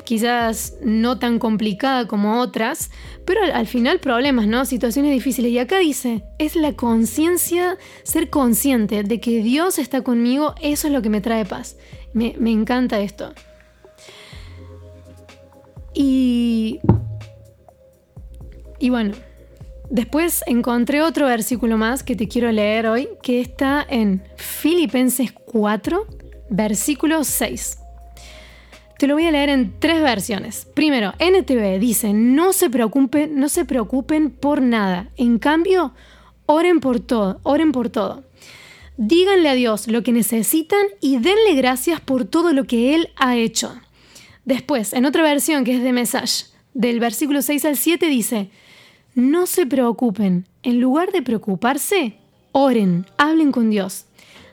quizás 0.04 0.74
no 0.82 1.18
tan 1.18 1.38
complicadas 1.38 2.06
como 2.06 2.40
otras, 2.40 2.90
pero 3.24 3.40
al, 3.42 3.66
final 3.66 4.00
problemas, 4.00 4.46
¿no? 4.46 4.64
Situaciones 4.64 5.12
difíciles. 5.12 5.52
Y 5.52 5.58
acá 5.58 5.78
dice, 5.78 6.22
es 6.38 6.56
la 6.56 6.72
conciencia, 6.72 7.78
ser 8.02 8.28
consciente 8.28 9.04
de 9.04 9.20
que 9.20 9.42
Dios 9.42 9.78
está 9.78 10.02
conmigo, 10.02 10.54
eso 10.60 10.88
es 10.88 10.92
lo 10.92 11.00
que 11.00 11.08
me 11.08 11.20
trae 11.20 11.44
paz. 11.44 11.76
Me, 12.12 12.34
me 12.38 12.50
encanta 12.50 13.00
esto. 13.00 13.32
Y, 15.98 16.80
y 18.78 18.90
bueno, 18.90 19.14
después 19.88 20.44
encontré 20.46 21.00
otro 21.00 21.24
versículo 21.24 21.78
más 21.78 22.02
que 22.02 22.14
te 22.14 22.28
quiero 22.28 22.52
leer 22.52 22.86
hoy, 22.86 23.08
que 23.22 23.40
está 23.40 23.84
en 23.88 24.22
Filipenses 24.36 25.32
4, 25.32 26.06
versículo 26.50 27.24
6. 27.24 27.78
Te 28.98 29.06
lo 29.06 29.14
voy 29.14 29.24
a 29.24 29.30
leer 29.30 29.48
en 29.48 29.78
tres 29.80 30.02
versiones. 30.02 30.66
Primero, 30.74 31.14
NTV 31.18 31.78
dice, 31.78 32.12
no 32.12 32.52
se 32.52 32.68
preocupen, 32.68 33.40
no 33.40 33.48
se 33.48 33.64
preocupen 33.64 34.30
por 34.30 34.60
nada. 34.60 35.08
En 35.16 35.38
cambio, 35.38 35.94
oren 36.44 36.80
por 36.80 37.00
todo, 37.00 37.40
oren 37.42 37.72
por 37.72 37.88
todo. 37.88 38.24
Díganle 38.98 39.48
a 39.48 39.54
Dios 39.54 39.88
lo 39.88 40.02
que 40.02 40.12
necesitan 40.12 40.86
y 41.00 41.18
denle 41.18 41.54
gracias 41.54 42.02
por 42.02 42.26
todo 42.26 42.52
lo 42.52 42.64
que 42.64 42.94
Él 42.94 43.08
ha 43.16 43.36
hecho. 43.36 43.74
Después, 44.46 44.92
en 44.92 45.04
otra 45.04 45.22
versión 45.22 45.64
que 45.64 45.76
es 45.76 45.82
de 45.82 45.92
Message, 45.92 46.46
del 46.72 47.00
versículo 47.00 47.42
6 47.42 47.64
al 47.64 47.76
7 47.76 48.06
dice, 48.06 48.48
no 49.14 49.46
se 49.46 49.66
preocupen, 49.66 50.46
en 50.62 50.80
lugar 50.80 51.10
de 51.10 51.20
preocuparse, 51.20 52.16
oren, 52.52 53.06
hablen 53.18 53.50
con 53.50 53.70
Dios. 53.70 54.06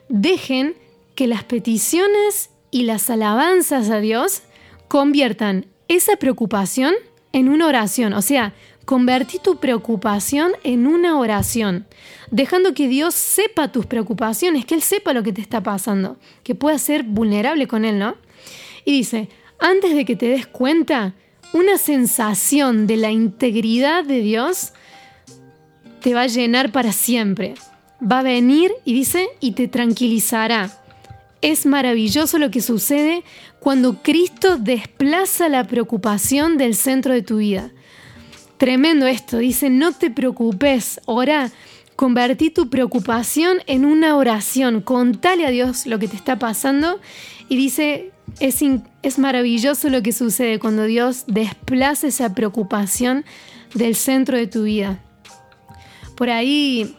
Dejen 0.08 0.74
que 1.14 1.28
las 1.28 1.44
peticiones 1.44 2.50
y 2.70 2.82
las 2.82 3.08
alabanzas 3.08 3.88
a 3.88 4.00
Dios 4.00 4.42
conviertan 4.88 5.66
esa 5.86 6.16
preocupación 6.16 6.94
en 7.32 7.48
una 7.48 7.66
oración. 7.68 8.14
O 8.14 8.22
sea, 8.22 8.52
convertí 8.84 9.38
tu 9.38 9.58
preocupación 9.60 10.52
en 10.64 10.88
una 10.88 11.18
oración, 11.18 11.86
dejando 12.32 12.74
que 12.74 12.88
Dios 12.88 13.14
sepa 13.14 13.70
tus 13.70 13.86
preocupaciones, 13.86 14.64
que 14.64 14.74
Él 14.74 14.82
sepa 14.82 15.12
lo 15.12 15.22
que 15.22 15.32
te 15.32 15.40
está 15.40 15.62
pasando, 15.62 16.16
que 16.42 16.56
pueda 16.56 16.78
ser 16.78 17.04
vulnerable 17.04 17.68
con 17.68 17.84
Él, 17.84 18.00
¿no? 18.00 18.16
Y 18.84 18.92
dice, 18.92 19.28
antes 19.58 19.94
de 19.94 20.04
que 20.04 20.16
te 20.16 20.26
des 20.26 20.46
cuenta, 20.46 21.14
una 21.52 21.78
sensación 21.78 22.86
de 22.86 22.96
la 22.96 23.10
integridad 23.10 24.04
de 24.04 24.20
Dios 24.20 24.72
te 26.00 26.14
va 26.14 26.22
a 26.22 26.26
llenar 26.26 26.72
para 26.72 26.92
siempre. 26.92 27.54
Va 28.00 28.18
a 28.18 28.22
venir 28.22 28.72
y 28.84 28.92
dice, 28.92 29.28
y 29.40 29.52
te 29.52 29.68
tranquilizará 29.68 30.84
es 31.44 31.66
maravilloso 31.66 32.38
lo 32.38 32.50
que 32.50 32.62
sucede 32.62 33.22
cuando 33.60 34.02
Cristo 34.02 34.56
desplaza 34.56 35.50
la 35.50 35.64
preocupación 35.64 36.56
del 36.56 36.74
centro 36.74 37.12
de 37.12 37.20
tu 37.20 37.36
vida. 37.36 37.70
Tremendo 38.56 39.06
esto, 39.06 39.36
dice, 39.36 39.68
no 39.68 39.92
te 39.92 40.10
preocupes, 40.10 41.02
ora, 41.04 41.52
convertí 41.96 42.48
tu 42.48 42.70
preocupación 42.70 43.58
en 43.66 43.84
una 43.84 44.16
oración, 44.16 44.80
contale 44.80 45.44
a 45.44 45.50
Dios 45.50 45.84
lo 45.84 45.98
que 45.98 46.08
te 46.08 46.16
está 46.16 46.38
pasando 46.38 46.98
y 47.50 47.56
dice, 47.56 48.10
es, 48.40 48.62
es 49.02 49.18
maravilloso 49.18 49.88
lo 49.88 50.02
que 50.02 50.12
sucede 50.12 50.58
cuando 50.58 50.84
Dios 50.84 51.24
desplaza 51.26 52.08
esa 52.08 52.34
preocupación 52.34 53.24
del 53.74 53.94
centro 53.94 54.36
de 54.36 54.46
tu 54.46 54.64
vida. 54.64 54.98
Por 56.16 56.30
ahí 56.30 56.94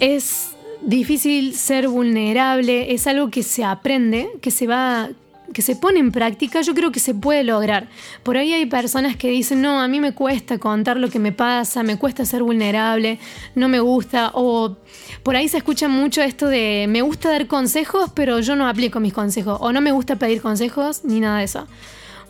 es 0.00 0.50
difícil 0.82 1.54
ser 1.54 1.88
vulnerable, 1.88 2.92
es 2.92 3.06
algo 3.06 3.30
que 3.30 3.42
se 3.42 3.64
aprende, 3.64 4.28
que 4.40 4.50
se 4.50 4.66
va 4.66 5.10
que 5.52 5.62
se 5.62 5.76
pone 5.76 5.98
en 6.00 6.12
práctica, 6.12 6.60
yo 6.62 6.74
creo 6.74 6.92
que 6.92 7.00
se 7.00 7.14
puede 7.14 7.44
lograr. 7.44 7.88
Por 8.22 8.36
ahí 8.36 8.52
hay 8.52 8.66
personas 8.66 9.16
que 9.16 9.28
dicen, 9.28 9.62
no, 9.62 9.80
a 9.80 9.88
mí 9.88 10.00
me 10.00 10.12
cuesta 10.12 10.58
contar 10.58 10.96
lo 10.96 11.08
que 11.08 11.18
me 11.18 11.32
pasa, 11.32 11.82
me 11.82 11.98
cuesta 11.98 12.24
ser 12.24 12.42
vulnerable, 12.42 13.18
no 13.54 13.68
me 13.68 13.80
gusta, 13.80 14.30
o 14.34 14.76
por 15.22 15.36
ahí 15.36 15.48
se 15.48 15.58
escucha 15.58 15.88
mucho 15.88 16.22
esto 16.22 16.46
de, 16.46 16.86
me 16.88 17.02
gusta 17.02 17.30
dar 17.30 17.46
consejos, 17.46 18.10
pero 18.14 18.40
yo 18.40 18.56
no 18.56 18.68
aplico 18.68 19.00
mis 19.00 19.12
consejos, 19.12 19.58
o 19.60 19.72
no 19.72 19.80
me 19.80 19.92
gusta 19.92 20.16
pedir 20.16 20.40
consejos, 20.40 21.04
ni 21.04 21.20
nada 21.20 21.38
de 21.38 21.44
eso. 21.44 21.66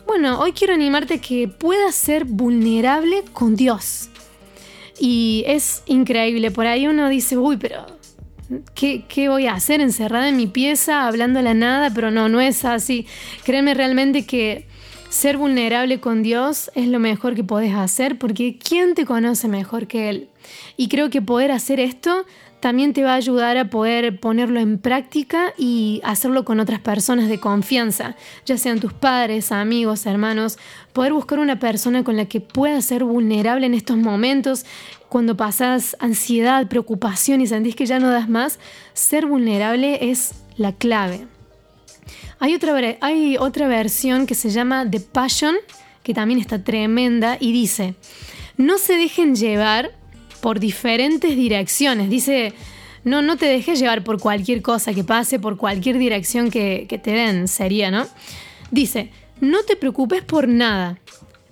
Bueno, 0.07 0.39
hoy 0.39 0.51
quiero 0.53 0.73
animarte 0.73 1.19
que 1.19 1.47
puedas 1.47 1.95
ser 1.95 2.25
vulnerable 2.25 3.23
con 3.33 3.55
Dios. 3.55 4.09
Y 4.99 5.43
es 5.47 5.83
increíble, 5.85 6.51
por 6.51 6.67
ahí 6.67 6.87
uno 6.87 7.09
dice, 7.09 7.37
uy, 7.37 7.57
pero 7.57 7.85
¿Qué, 8.73 9.29
voy 9.29 9.47
a 9.47 9.53
hacer 9.53 9.81
encerrada 9.81 10.29
en 10.29 10.37
mi 10.37 10.47
pieza 10.47 11.07
hablando 11.07 11.39
a 11.39 11.41
la 11.41 11.53
nada? 11.53 11.91
Pero 11.93 12.11
no, 12.11 12.29
no 12.29 12.41
es 12.41 12.65
así. 12.65 13.05
Créeme 13.43 13.73
realmente 13.73 14.25
que 14.25 14.65
ser 15.09 15.37
vulnerable 15.37 15.99
con 15.99 16.23
Dios 16.23 16.71
es 16.73 16.87
lo 16.87 16.99
mejor 16.99 17.35
que 17.35 17.43
podés 17.43 17.75
hacer 17.75 18.17
porque 18.17 18.57
¿quién 18.57 18.95
te 18.95 19.05
conoce 19.05 19.47
mejor 19.47 19.87
que 19.87 20.09
Él? 20.09 20.29
Y 20.77 20.87
creo 20.87 21.09
que 21.09 21.21
poder 21.21 21.51
hacer 21.51 21.79
esto 21.79 22.25
también 22.61 22.93
te 22.93 23.03
va 23.03 23.13
a 23.13 23.15
ayudar 23.15 23.57
a 23.57 23.69
poder 23.69 24.19
ponerlo 24.19 24.59
en 24.59 24.77
práctica 24.77 25.53
y 25.57 25.99
hacerlo 26.03 26.45
con 26.45 26.59
otras 26.59 26.79
personas 26.79 27.27
de 27.27 27.39
confianza, 27.39 28.15
ya 28.45 28.57
sean 28.57 28.79
tus 28.79 28.93
padres, 28.93 29.51
amigos, 29.51 30.05
hermanos, 30.05 30.59
poder 30.93 31.11
buscar 31.11 31.39
una 31.39 31.59
persona 31.59 32.03
con 32.03 32.15
la 32.15 32.25
que 32.25 32.39
puedas 32.39 32.85
ser 32.85 33.03
vulnerable 33.03 33.65
en 33.65 33.73
estos 33.73 33.97
momentos, 33.97 34.65
cuando 35.11 35.35
pasas 35.35 35.97
ansiedad, 35.99 36.69
preocupación 36.69 37.41
y 37.41 37.47
sentís 37.47 37.75
que 37.75 37.85
ya 37.85 37.99
no 37.99 38.09
das 38.09 38.29
más, 38.29 38.59
ser 38.93 39.25
vulnerable 39.25 40.09
es 40.09 40.31
la 40.55 40.71
clave. 40.71 41.27
Hay 42.39 42.55
otra, 42.55 42.73
hay 43.01 43.35
otra 43.35 43.67
versión 43.67 44.25
que 44.25 44.35
se 44.35 44.51
llama 44.51 44.89
The 44.89 45.01
Passion, 45.01 45.55
que 46.01 46.13
también 46.13 46.39
está 46.39 46.63
tremenda 46.63 47.35
y 47.41 47.51
dice, 47.51 47.95
no 48.55 48.77
se 48.77 48.95
dejen 48.95 49.35
llevar 49.35 49.91
por 50.39 50.61
diferentes 50.61 51.35
direcciones. 51.35 52.09
Dice, 52.09 52.53
no, 53.03 53.21
no 53.21 53.35
te 53.35 53.47
dejes 53.47 53.81
llevar 53.81 54.05
por 54.05 54.17
cualquier 54.17 54.61
cosa 54.61 54.93
que 54.93 55.03
pase, 55.03 55.39
por 55.39 55.57
cualquier 55.57 55.97
dirección 55.97 56.49
que, 56.49 56.85
que 56.87 56.99
te 56.99 57.11
den, 57.11 57.49
sería, 57.49 57.91
¿no? 57.91 58.07
Dice, 58.71 59.11
no 59.41 59.63
te 59.63 59.75
preocupes 59.75 60.23
por 60.23 60.47
nada. 60.47 60.99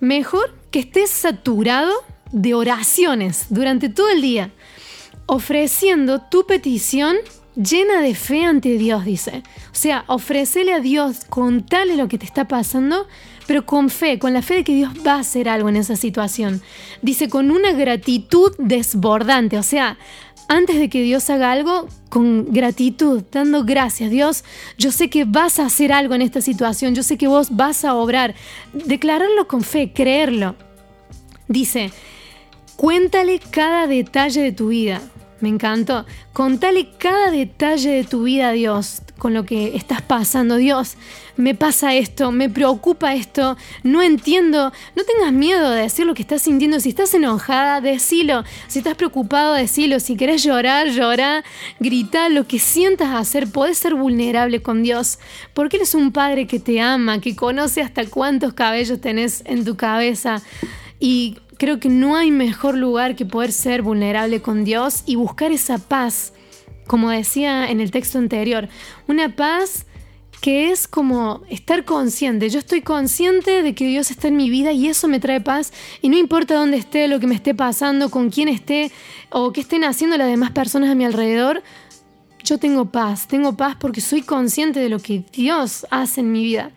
Mejor 0.00 0.56
que 0.70 0.78
estés 0.78 1.10
saturado 1.10 1.92
de 2.32 2.54
oraciones 2.54 3.46
durante 3.50 3.88
todo 3.88 4.10
el 4.10 4.22
día, 4.22 4.50
ofreciendo 5.26 6.20
tu 6.20 6.46
petición 6.46 7.16
llena 7.56 8.00
de 8.00 8.14
fe 8.14 8.44
ante 8.44 8.78
Dios, 8.78 9.04
dice. 9.04 9.42
O 9.72 9.74
sea, 9.74 10.04
ofrecele 10.06 10.72
a 10.72 10.80
Dios, 10.80 11.24
contale 11.28 11.96
lo 11.96 12.08
que 12.08 12.18
te 12.18 12.24
está 12.24 12.48
pasando, 12.48 13.06
pero 13.46 13.66
con 13.66 13.90
fe, 13.90 14.18
con 14.18 14.32
la 14.32 14.42
fe 14.42 14.56
de 14.56 14.64
que 14.64 14.74
Dios 14.74 14.92
va 15.06 15.14
a 15.14 15.20
hacer 15.20 15.48
algo 15.48 15.68
en 15.68 15.76
esa 15.76 15.96
situación. 15.96 16.62
Dice, 17.02 17.28
con 17.28 17.50
una 17.50 17.72
gratitud 17.72 18.52
desbordante, 18.58 19.58
o 19.58 19.62
sea, 19.62 19.98
antes 20.48 20.78
de 20.78 20.88
que 20.88 21.02
Dios 21.02 21.30
haga 21.30 21.52
algo, 21.52 21.86
con 22.08 22.52
gratitud, 22.52 23.22
dando 23.30 23.64
gracias. 23.64 24.10
Dios, 24.10 24.44
yo 24.78 24.90
sé 24.90 25.08
que 25.08 25.24
vas 25.24 25.60
a 25.60 25.66
hacer 25.66 25.92
algo 25.92 26.14
en 26.14 26.22
esta 26.22 26.40
situación, 26.40 26.94
yo 26.94 27.04
sé 27.04 27.16
que 27.16 27.28
vos 27.28 27.56
vas 27.56 27.84
a 27.84 27.94
obrar. 27.94 28.34
Declararlo 28.72 29.46
con 29.46 29.62
fe, 29.62 29.92
creerlo. 29.92 30.56
Dice, 31.46 31.92
cuéntale 32.80 33.40
cada 33.50 33.86
detalle 33.86 34.40
de 34.40 34.52
tu 34.52 34.68
vida. 34.68 35.02
Me 35.40 35.50
encantó. 35.50 36.06
Contale 36.32 36.88
cada 36.96 37.30
detalle 37.30 37.90
de 37.90 38.04
tu 38.04 38.22
vida 38.22 38.48
a 38.48 38.52
Dios, 38.52 39.02
con 39.18 39.34
lo 39.34 39.44
que 39.44 39.76
estás 39.76 40.00
pasando. 40.00 40.56
Dios, 40.56 40.96
me 41.36 41.54
pasa 41.54 41.94
esto, 41.94 42.32
me 42.32 42.48
preocupa 42.48 43.14
esto, 43.14 43.58
no 43.82 44.00
entiendo. 44.00 44.72
No 44.96 45.04
tengas 45.04 45.30
miedo 45.30 45.68
de 45.72 45.82
decir 45.82 46.06
lo 46.06 46.14
que 46.14 46.22
estás 46.22 46.40
sintiendo. 46.40 46.80
Si 46.80 46.88
estás 46.88 47.12
enojada, 47.12 47.82
decilo. 47.82 48.44
Si 48.66 48.78
estás 48.78 48.94
preocupado, 48.94 49.52
decilo. 49.52 50.00
Si 50.00 50.16
querés 50.16 50.42
llorar, 50.42 50.88
llora. 50.88 51.44
Grita 51.80 52.30
lo 52.30 52.46
que 52.46 52.58
sientas 52.58 53.14
hacer. 53.14 53.52
Podés 53.52 53.76
ser 53.76 53.94
vulnerable 53.94 54.62
con 54.62 54.82
Dios. 54.82 55.18
Porque 55.52 55.76
Él 55.76 55.82
es 55.82 55.94
un 55.94 56.12
Padre 56.12 56.46
que 56.46 56.58
te 56.58 56.80
ama, 56.80 57.20
que 57.20 57.36
conoce 57.36 57.82
hasta 57.82 58.06
cuántos 58.06 58.54
cabellos 58.54 59.02
tenés 59.02 59.42
en 59.44 59.66
tu 59.66 59.76
cabeza. 59.76 60.40
Y 60.98 61.36
Creo 61.60 61.78
que 61.78 61.90
no 61.90 62.16
hay 62.16 62.30
mejor 62.30 62.74
lugar 62.74 63.16
que 63.16 63.26
poder 63.26 63.52
ser 63.52 63.82
vulnerable 63.82 64.40
con 64.40 64.64
Dios 64.64 65.02
y 65.04 65.16
buscar 65.16 65.52
esa 65.52 65.76
paz, 65.76 66.32
como 66.86 67.10
decía 67.10 67.70
en 67.70 67.82
el 67.82 67.90
texto 67.90 68.16
anterior, 68.16 68.70
una 69.08 69.36
paz 69.36 69.84
que 70.40 70.70
es 70.70 70.88
como 70.88 71.42
estar 71.50 71.84
consciente. 71.84 72.48
Yo 72.48 72.60
estoy 72.60 72.80
consciente 72.80 73.62
de 73.62 73.74
que 73.74 73.84
Dios 73.86 74.10
está 74.10 74.28
en 74.28 74.38
mi 74.38 74.48
vida 74.48 74.72
y 74.72 74.88
eso 74.88 75.06
me 75.06 75.20
trae 75.20 75.42
paz 75.42 75.70
y 76.00 76.08
no 76.08 76.16
importa 76.16 76.54
dónde 76.54 76.78
esté, 76.78 77.08
lo 77.08 77.20
que 77.20 77.26
me 77.26 77.34
esté 77.34 77.54
pasando, 77.54 78.10
con 78.10 78.30
quién 78.30 78.48
esté 78.48 78.90
o 79.28 79.52
qué 79.52 79.60
estén 79.60 79.84
haciendo 79.84 80.16
las 80.16 80.28
demás 80.28 80.52
personas 80.52 80.88
a 80.88 80.94
mi 80.94 81.04
alrededor, 81.04 81.62
yo 82.44 82.58
tengo 82.58 82.86
paz, 82.86 83.26
tengo 83.28 83.56
paz 83.56 83.76
porque 83.78 84.00
soy 84.00 84.22
consciente 84.22 84.80
de 84.80 84.88
lo 84.88 84.98
que 84.98 85.24
Dios 85.32 85.86
hace 85.90 86.20
en 86.20 86.32
mi 86.32 86.42
vida. 86.42 86.70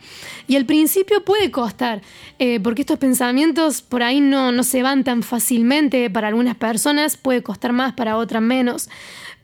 Y 0.47 0.55
al 0.55 0.65
principio 0.65 1.23
puede 1.23 1.51
costar, 1.51 2.01
eh, 2.39 2.59
porque 2.59 2.81
estos 2.81 2.99
pensamientos 2.99 3.81
por 3.81 4.03
ahí 4.03 4.21
no, 4.21 4.51
no 4.51 4.63
se 4.63 4.83
van 4.83 5.03
tan 5.03 5.23
fácilmente 5.23 6.09
para 6.09 6.27
algunas 6.27 6.55
personas, 6.55 7.17
puede 7.17 7.43
costar 7.43 7.73
más 7.73 7.93
para 7.93 8.17
otras 8.17 8.41
menos, 8.41 8.89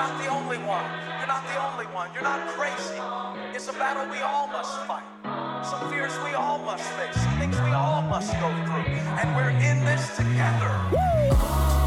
not 0.00 0.18
the 0.18 0.30
only 0.30 0.56
one. 0.56 0.84
You're 1.18 1.26
not 1.26 1.46
the 1.46 1.60
only 1.60 1.84
one. 1.92 2.08
You're 2.14 2.22
not 2.22 2.40
crazy. 2.56 2.98
It's 3.54 3.68
a 3.68 3.72
battle 3.74 4.10
we 4.10 4.22
all 4.22 4.46
must 4.46 4.74
fight. 4.86 5.04
Some 5.62 5.90
fears 5.90 6.12
we 6.24 6.32
all 6.32 6.58
must 6.58 6.84
face. 6.92 7.22
Some 7.22 7.38
things 7.38 7.60
we 7.60 7.72
all 7.72 8.00
must 8.00 8.32
go 8.40 8.48
through. 8.64 8.94
And 9.20 9.36
we're 9.36 9.50
in 9.50 9.84
this 9.84 10.16
together. 10.16 10.72
Woo! 10.90 11.79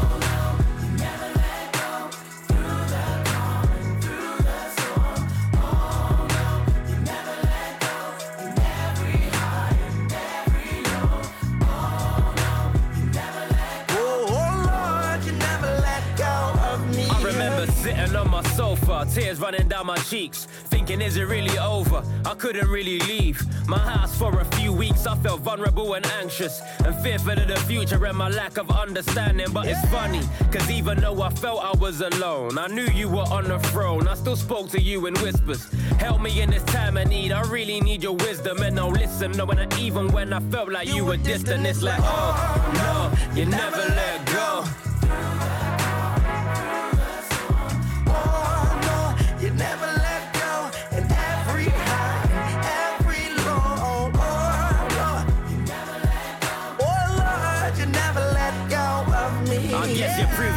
Sofa, 18.84 19.06
tears 19.10 19.40
running 19.40 19.68
down 19.68 19.86
my 19.86 19.96
cheeks. 19.96 20.46
Thinking, 20.68 21.00
is 21.00 21.16
it 21.16 21.24
really 21.24 21.58
over? 21.58 22.02
I 22.24 22.34
couldn't 22.34 22.68
really 22.68 22.98
leave 23.00 23.42
my 23.68 23.78
house 23.78 24.16
for 24.16 24.40
a 24.40 24.44
few 24.56 24.72
weeks. 24.72 25.06
I 25.06 25.16
felt 25.16 25.40
vulnerable 25.40 25.94
and 25.94 26.06
anxious 26.20 26.60
and 26.84 26.94
fearful 27.02 27.32
of 27.32 27.48
the 27.48 27.56
future 27.60 28.04
and 28.04 28.16
my 28.16 28.28
lack 28.28 28.58
of 28.58 28.70
understanding. 28.70 29.52
But 29.52 29.66
it's 29.66 29.84
funny, 29.88 30.20
cause 30.50 30.70
even 30.70 31.00
though 31.00 31.22
I 31.22 31.30
felt 31.30 31.64
I 31.64 31.72
was 31.78 32.00
alone, 32.00 32.58
I 32.58 32.66
knew 32.68 32.86
you 32.94 33.08
were 33.08 33.28
on 33.30 33.44
the 33.44 33.58
throne. 33.70 34.08
I 34.08 34.14
still 34.14 34.36
spoke 34.36 34.68
to 34.70 34.80
you 34.80 35.06
in 35.06 35.14
whispers. 35.14 35.64
Help 35.98 36.20
me 36.20 36.40
in 36.40 36.50
this 36.50 36.64
time 36.64 36.96
of 36.96 37.08
need. 37.08 37.32
I 37.32 37.42
really 37.42 37.80
need 37.80 38.02
your 38.02 38.16
wisdom 38.16 38.62
and 38.62 38.76
no 38.76 38.88
listen. 38.88 39.32
No, 39.32 39.46
I, 39.46 39.66
even 39.78 40.08
when 40.08 40.32
I 40.32 40.40
felt 40.50 40.70
like 40.70 40.88
you, 40.88 40.96
you 40.96 41.04
were 41.04 41.16
distant, 41.16 41.66
it's 41.66 41.82
like, 41.82 42.00
oh 42.02 43.14
no, 43.34 43.40
you 43.40 43.46
never 43.46 43.76
let 43.76 44.26
go. 44.26 44.64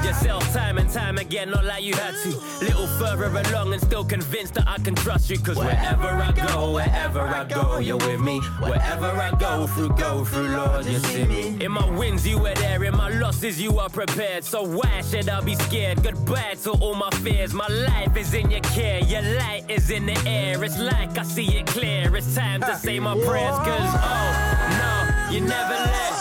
Yourself 0.07 0.53
time 0.53 0.77
and 0.77 0.89
time 0.89 1.17
again, 1.17 1.49
not 1.49 1.65
like 1.65 1.83
you 1.83 1.93
had 1.93 2.15
to. 2.23 2.29
Little 2.61 2.87
further 2.99 3.25
along 3.25 3.73
and 3.73 3.81
still 3.81 4.05
convinced 4.05 4.53
that 4.53 4.67
I 4.67 4.77
can 4.77 4.95
trust 4.95 5.29
you. 5.29 5.37
Cause 5.37 5.57
wherever 5.57 6.07
I 6.07 6.31
go, 6.31 6.71
wherever 6.71 7.19
I 7.19 7.43
go, 7.43 7.79
you're 7.79 7.97
with 7.97 8.21
me. 8.21 8.39
Wherever 8.59 9.07
I 9.07 9.31
go 9.37 9.67
through, 9.67 9.89
go 9.97 10.23
through, 10.23 10.49
Lord, 10.49 10.85
you 10.85 10.99
see 10.99 11.25
me. 11.25 11.63
In 11.63 11.71
my 11.71 11.89
wins, 11.97 12.25
you 12.25 12.39
were 12.39 12.53
there. 12.55 12.83
In 12.85 12.95
my 12.95 13.09
losses, 13.09 13.61
you 13.61 13.79
are 13.79 13.89
prepared. 13.89 14.43
So 14.45 14.63
why 14.63 15.01
should 15.01 15.27
I 15.29 15.41
be 15.41 15.55
scared? 15.55 16.01
Goodbye 16.01 16.55
to 16.63 16.71
all 16.71 16.95
my 16.95 17.09
fears. 17.21 17.53
My 17.53 17.67
life 17.67 18.15
is 18.15 18.33
in 18.33 18.49
your 18.49 18.61
care. 18.61 19.03
Your 19.03 19.21
light 19.21 19.65
is 19.67 19.89
in 19.89 20.05
the 20.05 20.17
air. 20.25 20.63
It's 20.63 20.79
like 20.79 21.17
I 21.17 21.23
see 21.23 21.57
it 21.57 21.67
clear. 21.67 22.15
It's 22.15 22.33
time 22.33 22.61
to 22.61 22.75
say 22.75 22.99
my 22.99 23.15
prayers. 23.25 23.57
Cause, 23.57 23.91
oh, 23.93 25.27
no, 25.29 25.33
you 25.33 25.41
never 25.41 25.73
let 25.73 26.16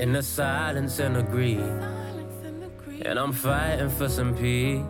in 0.00 0.14
the 0.14 0.22
silence 0.22 0.98
and 0.98 1.18
agree. 1.18 1.60
And 3.02 3.18
I'm 3.18 3.32
fighting 3.32 3.90
for 3.90 4.08
some 4.08 4.34
peace. 4.34 4.82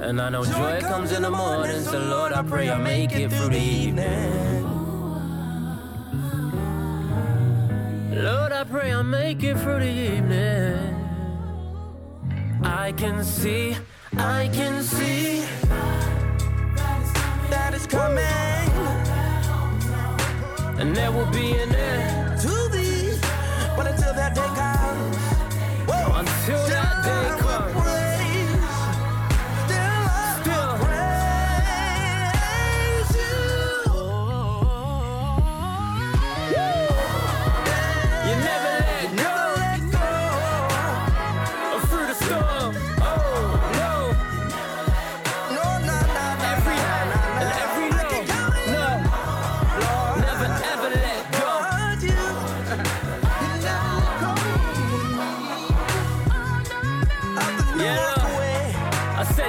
And 0.00 0.18
I 0.18 0.30
know 0.30 0.44
joy 0.44 0.80
comes 0.80 1.12
in 1.12 1.20
the 1.20 1.30
morning, 1.30 1.82
so 1.82 1.98
Lord, 1.98 2.32
I 2.32 2.42
pray 2.42 2.70
I 2.70 2.78
make 2.78 3.12
it 3.12 3.30
through 3.30 3.50
the 3.50 3.60
evening. 3.60 4.64
Lord, 8.14 8.52
I 8.52 8.64
pray 8.64 8.94
I 8.94 9.02
make 9.02 9.42
it 9.42 9.58
through 9.58 9.80
the 9.80 9.94
evening. 10.14 10.78
I 12.64 12.92
can 12.92 13.22
see, 13.22 13.76
I 14.16 14.48
can 14.54 14.82
see 14.82 15.44
that 17.50 17.74
it's 17.74 17.86
coming 17.86 18.32
and 20.80 20.96
there 20.96 21.12
will 21.12 21.30
be 21.30 21.52
an 21.52 21.74
end 21.74 22.21
until 26.22 26.66
that 26.68 27.02
day 27.04 27.42
comes. 27.42 27.71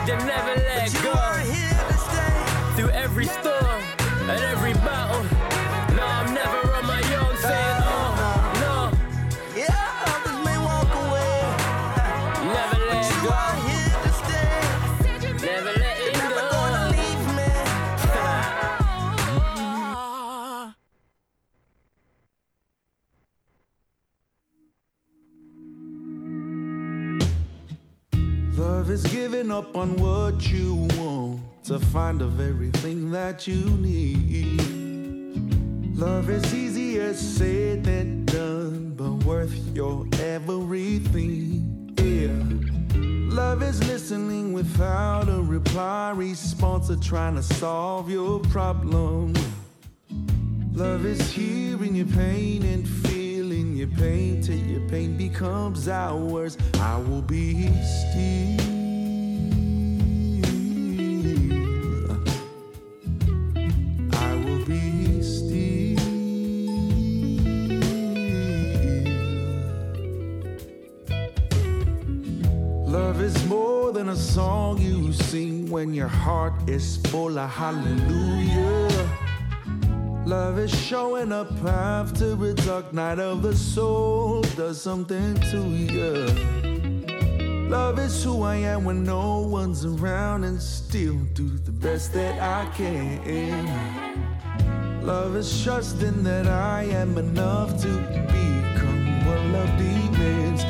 They 0.06 0.18
never 0.18 0.53
on 29.76 29.96
what 29.98 30.52
you 30.52 30.88
want 30.98 31.42
to 31.64 31.80
find 31.80 32.22
of 32.22 32.40
everything 32.40 33.10
that 33.12 33.48
you 33.48 33.66
need. 33.78 34.62
Love 35.98 36.30
is 36.30 36.54
easier 36.54 37.14
said 37.14 37.84
than 37.84 38.26
done, 38.26 38.94
but 38.96 39.12
worth 39.26 39.56
your 39.74 40.06
everything. 40.20 41.94
Yeah. 41.98 43.34
Love 43.34 43.64
is 43.64 43.84
listening 43.88 44.54
without 44.54 45.28
a 45.28 45.42
reply 45.42 46.12
response 46.16 46.92
or 46.92 46.98
trying 46.98 47.36
to 47.36 47.44
solve 47.44 48.10
your 48.10 48.40
problem. 48.42 49.34
Love 50.74 51.06
is 51.06 51.32
hearing 51.32 51.96
your 51.96 52.08
pain 52.08 52.64
and 52.64 52.88
feeling 52.88 53.76
your 53.76 53.88
pain 53.88 54.42
till 54.42 54.58
your 54.58 54.88
pain 54.90 55.18
becomes 55.18 55.88
ours. 55.88 56.58
I 56.80 56.98
will 56.98 57.22
be 57.22 57.70
still. 57.82 58.73
When 75.84 75.94
your 75.94 76.08
heart 76.08 76.54
is 76.70 76.96
full 77.08 77.38
of 77.38 77.50
hallelujah. 77.50 79.10
Love 80.26 80.58
is 80.58 80.74
showing 80.74 81.34
up 81.34 81.52
after 81.66 82.42
a 82.42 82.54
dark 82.54 82.94
night 82.94 83.20
of 83.20 83.42
the 83.42 83.54
soul 83.54 84.44
does 84.56 84.82
something 84.82 85.36
to 85.52 85.60
you. 85.68 86.28
Love 87.68 88.00
is 88.00 88.24
who 88.24 88.44
I 88.44 88.56
am 88.56 88.86
when 88.86 89.04
no 89.04 89.40
one's 89.40 89.84
around 89.84 90.46
and 90.46 90.58
still 90.62 91.18
do 91.34 91.50
the 91.50 91.74
best 91.74 92.14
that 92.14 92.42
I 92.42 92.66
can. 92.72 93.68
Love 95.06 95.36
is 95.36 95.64
trusting 95.66 96.24
that 96.24 96.48
I 96.48 96.84
am 96.84 97.18
enough 97.18 97.82
to 97.82 97.90
become 98.32 99.26
what 99.26 99.42
love 99.48 99.78
demands. 99.78 100.64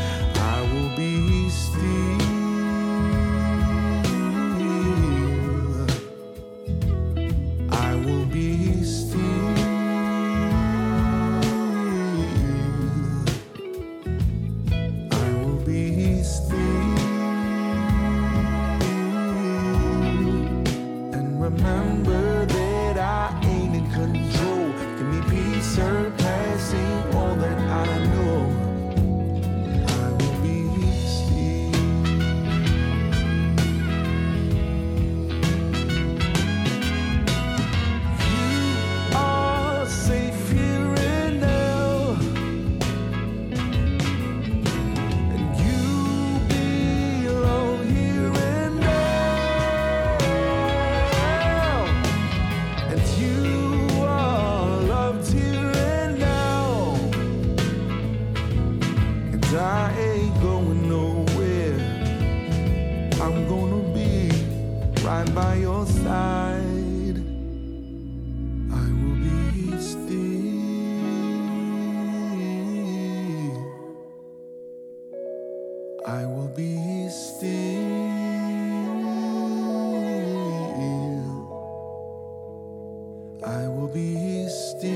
I 83.45 83.67
will 83.67 83.89
be 83.89 84.47
still 84.47 84.93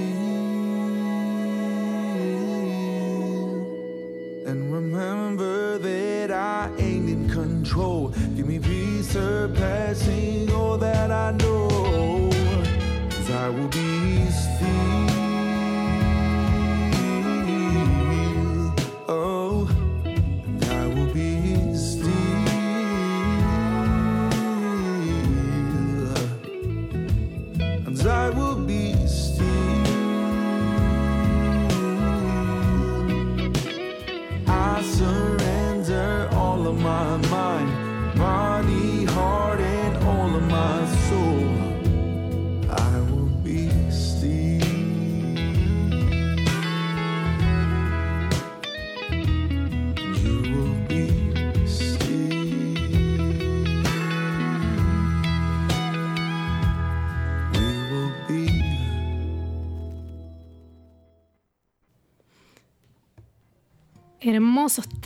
and 4.47 4.71
remember 4.73 5.77
that 5.77 6.31
I 6.31 6.71
ain't 6.77 7.09
in 7.09 7.29
control. 7.29 8.13
Give 8.35 8.47
me 8.47 8.59
peace 8.59 9.09
surpassing. 9.09 10.46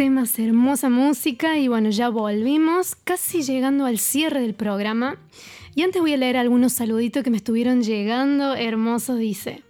Temas, 0.02 0.40
hermosa 0.40 0.90
música 0.90 1.60
y 1.60 1.68
bueno, 1.68 1.92
ya 1.92 2.10
volvimos, 2.10 2.96
casi 2.96 3.44
llegando 3.44 3.86
al 3.86 4.00
cierre 4.00 4.42
del 4.42 4.56
programa. 4.56 5.20
Y 5.76 5.84
antes 5.84 6.02
voy 6.02 6.14
a 6.14 6.18
leer 6.18 6.38
algunos 6.38 6.74
saluditos 6.74 7.22
que 7.24 7.30
me 7.30 7.38
estuvieron 7.38 7.84
llegando. 7.84 8.56
Hermoso 8.56 9.14
dice. 9.14 9.62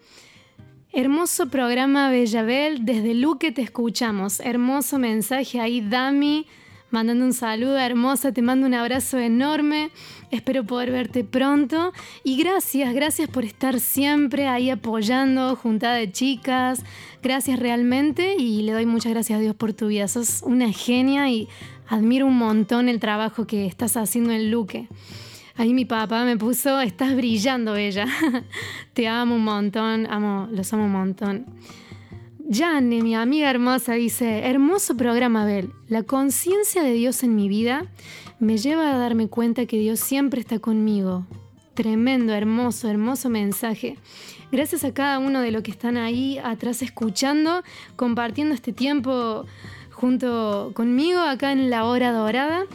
Hermoso 0.94 1.50
programa 1.50 2.10
Bellabel, 2.10 2.86
desde 2.86 3.14
Luque 3.14 3.52
te 3.52 3.62
escuchamos. 3.62 4.40
Hermoso 4.40 5.00
mensaje 5.00 5.60
ahí, 5.60 5.82
Dami, 5.82 6.48
mandando 6.92 7.26
un 7.26 7.34
saludo 7.34 7.78
hermosa, 7.78 8.32
te 8.32 8.42
mando 8.42 8.68
un 8.68 8.74
abrazo 8.74 9.18
enorme. 9.18 9.92
Espero 10.30 10.64
poder 10.64 10.92
verte 10.92 11.24
pronto. 11.24 11.94
Y 12.24 12.38
gracias, 12.38 12.94
gracias 12.94 13.30
por 13.30 13.44
estar 13.46 13.80
siempre 13.80 14.48
ahí 14.48 14.70
apoyando, 14.70 15.56
juntada 15.56 15.96
de 15.96 16.12
chicas. 16.12 16.84
Gracias 17.24 17.60
realmente 17.60 18.36
y 18.38 18.62
le 18.62 18.74
doy 18.74 18.86
muchas 18.86 19.12
gracias 19.12 19.38
a 19.38 19.42
Dios 19.42 19.56
por 19.56 19.74
tu 19.74 19.88
vida. 19.88 20.08
Sos 20.08 20.42
una 20.44 20.72
genia 20.72 21.30
y 21.30 21.48
admiro 21.88 22.26
un 22.26 22.38
montón 22.38 22.90
el 22.90 23.00
trabajo 23.00 23.48
que 23.48 23.66
estás 23.66 23.98
haciendo 23.98 24.32
en 24.32 24.52
Luque. 24.52 24.88
Ahí 25.56 25.74
mi 25.74 25.86
papá 25.86 26.24
me 26.24 26.38
puso, 26.38 26.80
estás 26.82 27.16
brillando, 27.16 27.74
Bella. 27.74 28.06
Te 28.94 29.08
amo 29.08 29.36
un 29.36 29.44
montón, 29.44 30.08
amo, 30.10 30.48
los 30.52 30.72
amo 30.74 30.86
un 30.86 30.92
montón. 30.92 31.46
Jane, 32.54 33.02
mi 33.02 33.16
amiga 33.16 33.50
hermosa, 33.50 33.94
dice, 33.94 34.40
hermoso 34.40 34.98
programa, 34.98 35.44
Abel. 35.44 35.72
La 35.88 36.04
conciencia 36.04 36.84
de 36.84 36.92
Dios 36.92 37.24
en 37.24 37.34
mi 37.34 37.48
vida 37.48 37.86
me 38.40 38.58
lleva 38.58 38.94
a 38.94 38.98
darme 38.98 39.30
cuenta 39.30 39.66
que 39.66 39.80
Dios 39.80 40.02
siempre 40.02 40.42
está 40.42 40.60
conmigo. 40.60 41.26
Tremendo, 41.76 42.34
hermoso, 42.34 42.90
hermoso 42.90 43.30
mensaje. 43.30 43.98
Gracias 44.52 44.84
a 44.84 44.94
cada 44.94 45.20
uno 45.20 45.40
de 45.40 45.52
los 45.52 45.64
que 45.64 45.72
están 45.72 45.96
ahí 45.96 46.40
atrás 46.40 46.82
escuchando, 46.82 47.64
compartiendo 47.96 48.54
este 48.54 48.74
tiempo 48.74 49.46
junto 49.92 50.74
conmigo 50.76 51.22
acá 51.22 51.54
en 51.54 51.70
la 51.70 51.86
hora 51.86 52.12
dorada. 52.12 52.66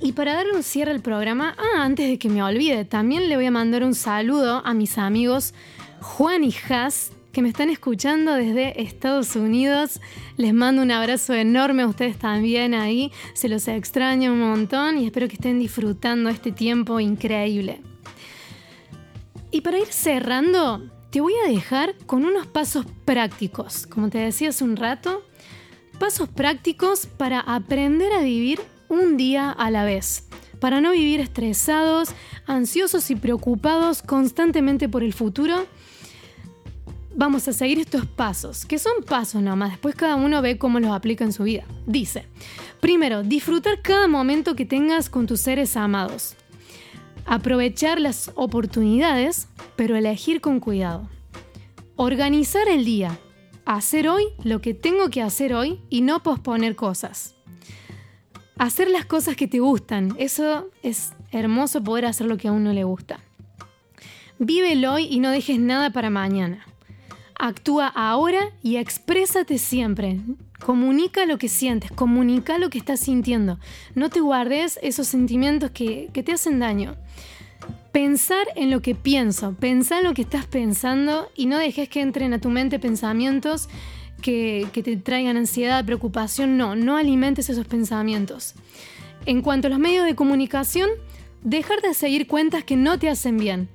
Y 0.00 0.12
para 0.12 0.34
darle 0.34 0.52
un 0.52 0.62
cierre 0.62 0.92
al 0.92 1.02
programa, 1.02 1.56
ah, 1.58 1.82
antes 1.82 2.08
de 2.08 2.20
que 2.20 2.28
me 2.28 2.40
olvide, 2.40 2.84
también 2.84 3.28
le 3.28 3.34
voy 3.34 3.46
a 3.46 3.50
mandar 3.50 3.82
un 3.82 3.96
saludo 3.96 4.62
a 4.64 4.74
mis 4.74 4.96
amigos 4.96 5.54
Juan 6.00 6.44
y 6.44 6.54
Haas, 6.68 7.10
que 7.32 7.42
me 7.42 7.48
están 7.48 7.70
escuchando 7.70 8.34
desde 8.34 8.82
Estados 8.82 9.36
Unidos. 9.36 10.00
Les 10.36 10.52
mando 10.52 10.82
un 10.82 10.90
abrazo 10.90 11.32
enorme 11.34 11.82
a 11.82 11.86
ustedes 11.86 12.18
también 12.18 12.74
ahí. 12.74 13.10
Se 13.34 13.48
los 13.48 13.66
extraño 13.68 14.32
un 14.32 14.40
montón 14.40 14.98
y 14.98 15.06
espero 15.06 15.28
que 15.28 15.34
estén 15.34 15.58
disfrutando 15.58 16.28
este 16.28 16.52
tiempo 16.52 17.00
increíble. 17.00 17.80
Y 19.50 19.62
para 19.62 19.78
ir 19.78 19.86
cerrando, 19.86 20.82
te 21.10 21.20
voy 21.20 21.34
a 21.44 21.48
dejar 21.48 21.94
con 22.06 22.24
unos 22.24 22.46
pasos 22.46 22.86
prácticos. 23.04 23.86
Como 23.86 24.10
te 24.10 24.18
decía 24.18 24.50
hace 24.50 24.64
un 24.64 24.76
rato, 24.76 25.22
pasos 25.98 26.28
prácticos 26.28 27.06
para 27.06 27.40
aprender 27.40 28.12
a 28.12 28.22
vivir 28.22 28.60
un 28.88 29.16
día 29.16 29.50
a 29.50 29.70
la 29.70 29.84
vez, 29.84 30.28
para 30.60 30.82
no 30.82 30.92
vivir 30.92 31.20
estresados, 31.20 32.10
ansiosos 32.46 33.10
y 33.10 33.16
preocupados 33.16 34.02
constantemente 34.02 34.88
por 34.88 35.02
el 35.02 35.14
futuro. 35.14 35.66
Vamos 37.14 37.46
a 37.46 37.52
seguir 37.52 37.78
estos 37.78 38.06
pasos, 38.06 38.64
que 38.64 38.78
son 38.78 39.02
pasos 39.06 39.42
nomás, 39.42 39.72
después 39.72 39.94
cada 39.94 40.16
uno 40.16 40.40
ve 40.40 40.56
cómo 40.56 40.80
los 40.80 40.92
aplica 40.92 41.24
en 41.24 41.34
su 41.34 41.42
vida. 41.42 41.64
Dice, 41.86 42.24
primero, 42.80 43.22
disfrutar 43.22 43.82
cada 43.82 44.08
momento 44.08 44.56
que 44.56 44.64
tengas 44.64 45.10
con 45.10 45.26
tus 45.26 45.40
seres 45.40 45.76
amados. 45.76 46.36
Aprovechar 47.26 48.00
las 48.00 48.32
oportunidades, 48.34 49.48
pero 49.76 49.94
elegir 49.94 50.40
con 50.40 50.58
cuidado. 50.58 51.06
Organizar 51.96 52.66
el 52.68 52.86
día. 52.86 53.18
Hacer 53.66 54.08
hoy 54.08 54.24
lo 54.42 54.62
que 54.62 54.72
tengo 54.72 55.10
que 55.10 55.22
hacer 55.22 55.52
hoy 55.52 55.80
y 55.90 56.00
no 56.00 56.22
posponer 56.22 56.76
cosas. 56.76 57.34
Hacer 58.56 58.88
las 58.88 59.04
cosas 59.04 59.36
que 59.36 59.46
te 59.46 59.60
gustan. 59.60 60.14
Eso 60.18 60.70
es 60.82 61.12
hermoso 61.30 61.84
poder 61.84 62.06
hacer 62.06 62.26
lo 62.26 62.38
que 62.38 62.48
a 62.48 62.52
uno 62.52 62.72
le 62.72 62.84
gusta. 62.84 63.20
Vive 64.38 64.72
el 64.72 64.86
hoy 64.86 65.06
y 65.10 65.20
no 65.20 65.30
dejes 65.30 65.60
nada 65.60 65.90
para 65.90 66.08
mañana. 66.08 66.66
Actúa 67.44 67.88
ahora 67.88 68.52
y 68.62 68.76
exprésate 68.76 69.58
siempre. 69.58 70.20
Comunica 70.64 71.26
lo 71.26 71.38
que 71.38 71.48
sientes, 71.48 71.90
comunica 71.90 72.56
lo 72.56 72.70
que 72.70 72.78
estás 72.78 73.00
sintiendo. 73.00 73.58
No 73.96 74.10
te 74.10 74.20
guardes 74.20 74.78
esos 74.80 75.08
sentimientos 75.08 75.72
que, 75.72 76.08
que 76.12 76.22
te 76.22 76.30
hacen 76.30 76.60
daño. 76.60 76.94
Pensar 77.90 78.46
en 78.54 78.70
lo 78.70 78.80
que 78.80 78.94
pienso, 78.94 79.56
pensar 79.58 80.02
en 80.02 80.04
lo 80.04 80.14
que 80.14 80.22
estás 80.22 80.46
pensando 80.46 81.32
y 81.34 81.46
no 81.46 81.58
dejes 81.58 81.88
que 81.88 82.00
entren 82.00 82.32
a 82.32 82.40
tu 82.40 82.48
mente 82.48 82.78
pensamientos 82.78 83.68
que, 84.20 84.68
que 84.72 84.84
te 84.84 84.96
traigan 84.96 85.36
ansiedad, 85.36 85.84
preocupación. 85.84 86.56
No, 86.56 86.76
no 86.76 86.96
alimentes 86.96 87.50
esos 87.50 87.66
pensamientos. 87.66 88.54
En 89.26 89.42
cuanto 89.42 89.66
a 89.66 89.70
los 89.70 89.80
medios 89.80 90.06
de 90.06 90.14
comunicación, 90.14 90.90
dejar 91.42 91.82
de 91.82 91.94
seguir 91.94 92.28
cuentas 92.28 92.62
que 92.62 92.76
no 92.76 93.00
te 93.00 93.08
hacen 93.08 93.36
bien 93.36 93.68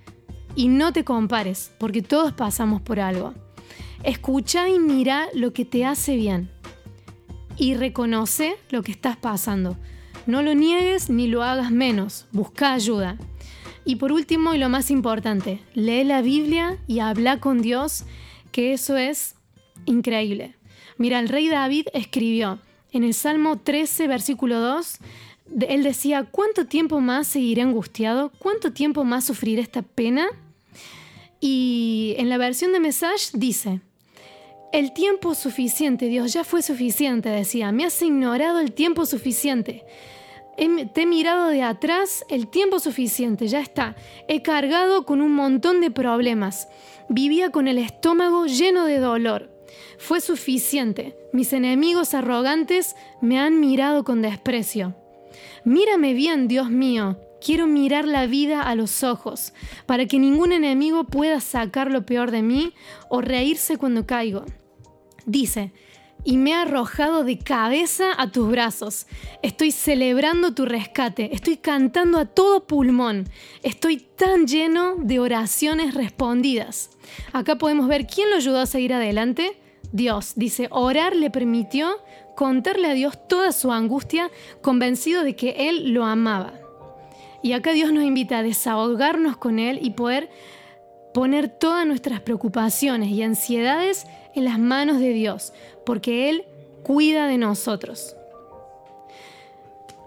y 0.56 0.70
no 0.70 0.94
te 0.94 1.04
compares, 1.04 1.74
porque 1.78 2.02
todos 2.02 2.32
pasamos 2.32 2.82
por 2.82 3.02
algo. 3.02 3.34
Escucha 4.04 4.70
y 4.70 4.80
mira 4.80 5.28
lo 5.34 5.54
que 5.54 5.66
te 5.66 5.86
hace 5.86 6.16
bien 6.16 6.50
y 7.58 7.74
reconoce 7.76 8.56
lo 8.70 8.84
que 8.84 8.92
estás 8.92 9.18
pasando. 9.18 9.78
No 10.28 10.42
lo 10.42 10.54
niegues 10.54 11.10
ni 11.10 11.28
lo 11.28 11.44
hagas 11.44 11.72
menos, 11.72 12.26
busca 12.32 12.74
ayuda. 12.74 13.18
Y 13.86 13.96
por 13.96 14.12
último, 14.12 14.54
y 14.54 14.58
lo 14.58 14.70
más 14.70 14.92
importante, 14.92 15.60
lee 15.74 16.04
la 16.04 16.22
Biblia 16.22 16.78
y 16.88 17.00
habla 17.00 17.40
con 17.40 17.62
Dios, 17.62 18.04
que 18.52 18.74
eso 18.74 18.98
es 18.98 19.36
increíble. 19.86 20.56
Mira, 20.98 21.20
el 21.20 21.30
rey 21.30 21.48
David 21.48 21.88
escribió 21.94 22.60
en 22.92 23.04
el 23.04 23.14
Salmo 23.14 23.58
13, 23.58 24.08
versículo 24.08 24.60
2, 24.60 24.98
de- 25.48 25.68
él 25.68 25.84
decía, 25.84 26.24
¿cuánto 26.30 26.66
tiempo 26.66 27.00
más 27.00 27.28
seguiré 27.28 27.62
angustiado? 27.62 28.32
¿Cuánto 28.40 28.74
tiempo 28.74 29.06
más 29.06 29.24
sufriré 29.26 29.62
esta 29.62 29.82
pena? 29.82 30.28
Y 31.40 32.16
en 32.18 32.28
la 32.30 32.38
versión 32.38 32.74
de 32.74 32.80
Message 32.82 33.30
dice, 33.34 33.80
el 34.72 34.94
tiempo 34.94 35.34
suficiente, 35.34 36.08
Dios 36.08 36.34
ya 36.34 36.44
fue 36.44 36.62
suficiente, 36.62 37.30
decía, 37.30 37.72
me 37.72 37.86
has 37.86 38.02
ignorado 38.02 38.60
el 38.60 38.74
tiempo 38.74 39.06
suficiente. 39.06 39.86
Te 40.58 41.02
he 41.02 41.06
mirado 41.06 41.50
de 41.50 41.62
atrás 41.62 42.26
el 42.30 42.48
tiempo 42.48 42.80
suficiente, 42.80 43.48
ya 43.48 43.60
está. 43.62 43.96
He 44.28 44.42
cargado 44.42 45.06
con 45.06 45.22
un 45.22 45.34
montón 45.34 45.82
de 45.82 45.92
problemas. 45.92 46.68
Vivía 47.10 47.52
con 47.52 47.68
el 47.68 47.78
estómago 47.78 48.48
lleno 48.48 48.86
de 48.86 48.98
dolor. 48.98 49.52
Fue 50.00 50.20
suficiente. 50.20 51.16
Mis 51.32 51.54
enemigos 51.54 52.14
arrogantes 52.14 52.96
me 53.22 53.40
han 53.40 53.60
mirado 53.60 54.04
con 54.04 54.22
desprecio. 54.22 54.96
Mírame 55.64 56.14
bien, 56.14 56.48
Dios 56.48 56.70
mío. 56.72 57.20
Quiero 57.44 57.68
mirar 57.68 58.06
la 58.06 58.26
vida 58.26 58.62
a 58.62 58.76
los 58.76 59.04
ojos, 59.04 59.54
para 59.86 60.06
que 60.06 60.20
ningún 60.20 60.52
enemigo 60.52 61.06
pueda 61.06 61.40
sacar 61.40 61.92
lo 61.92 62.06
peor 62.06 62.32
de 62.32 62.42
mí 62.42 62.74
o 63.10 63.22
reírse 63.22 63.78
cuando 63.78 64.06
caigo. 64.06 64.46
Dice, 65.26 65.72
y 66.24 66.38
me 66.38 66.54
ha 66.54 66.64
arrojado 66.64 67.24
de 67.24 67.40
cabeza 67.40 68.12
a 68.18 68.32
tus 68.32 68.50
brazos. 68.50 69.08
Estoy 69.44 69.72
celebrando 69.72 70.54
tu 70.54 70.66
rescate, 70.66 71.34
estoy 71.34 71.58
cantando 71.58 72.18
a 72.18 72.26
todo 72.26 72.68
pulmón, 72.68 73.30
estoy 73.64 73.98
tan 73.98 74.46
lleno 74.46 74.96
de 74.98 75.20
oraciones 75.20 75.94
respondidas. 75.94 76.90
Acá 77.32 77.58
podemos 77.58 77.88
ver 77.88 78.08
quién 78.08 78.30
lo 78.30 78.36
ayudó 78.36 78.60
a 78.60 78.66
seguir 78.66 78.94
adelante. 78.94 79.58
Dios, 79.94 80.34
dice, 80.36 80.68
orar 80.72 81.16
le 81.16 81.30
permitió 81.30 81.96
contarle 82.36 82.90
a 82.90 82.94
Dios 82.94 83.18
toda 83.28 83.54
su 83.54 83.72
angustia, 83.72 84.30
convencido 84.62 85.24
de 85.24 85.36
que 85.36 85.70
Él 85.70 85.94
lo 85.94 86.04
amaba. 86.04 86.67
Y 87.48 87.54
acá 87.54 87.72
Dios 87.72 87.94
nos 87.94 88.04
invita 88.04 88.40
a 88.40 88.44
desahogarnos 88.44 89.38
con 89.38 89.58
Él 89.58 89.80
y 89.82 89.92
poder 89.92 90.30
poner 91.14 91.48
todas 91.48 91.88
nuestras 91.88 92.20
preocupaciones 92.20 93.08
y 93.08 93.24
ansiedades 93.24 94.06
en 94.36 94.44
las 94.44 94.60
manos 94.60 95.00
de 95.00 95.14
Dios, 95.14 95.54
porque 95.86 96.28
Él 96.28 96.44
cuida 96.84 97.26
de 97.26 97.38
nosotros. 97.38 98.18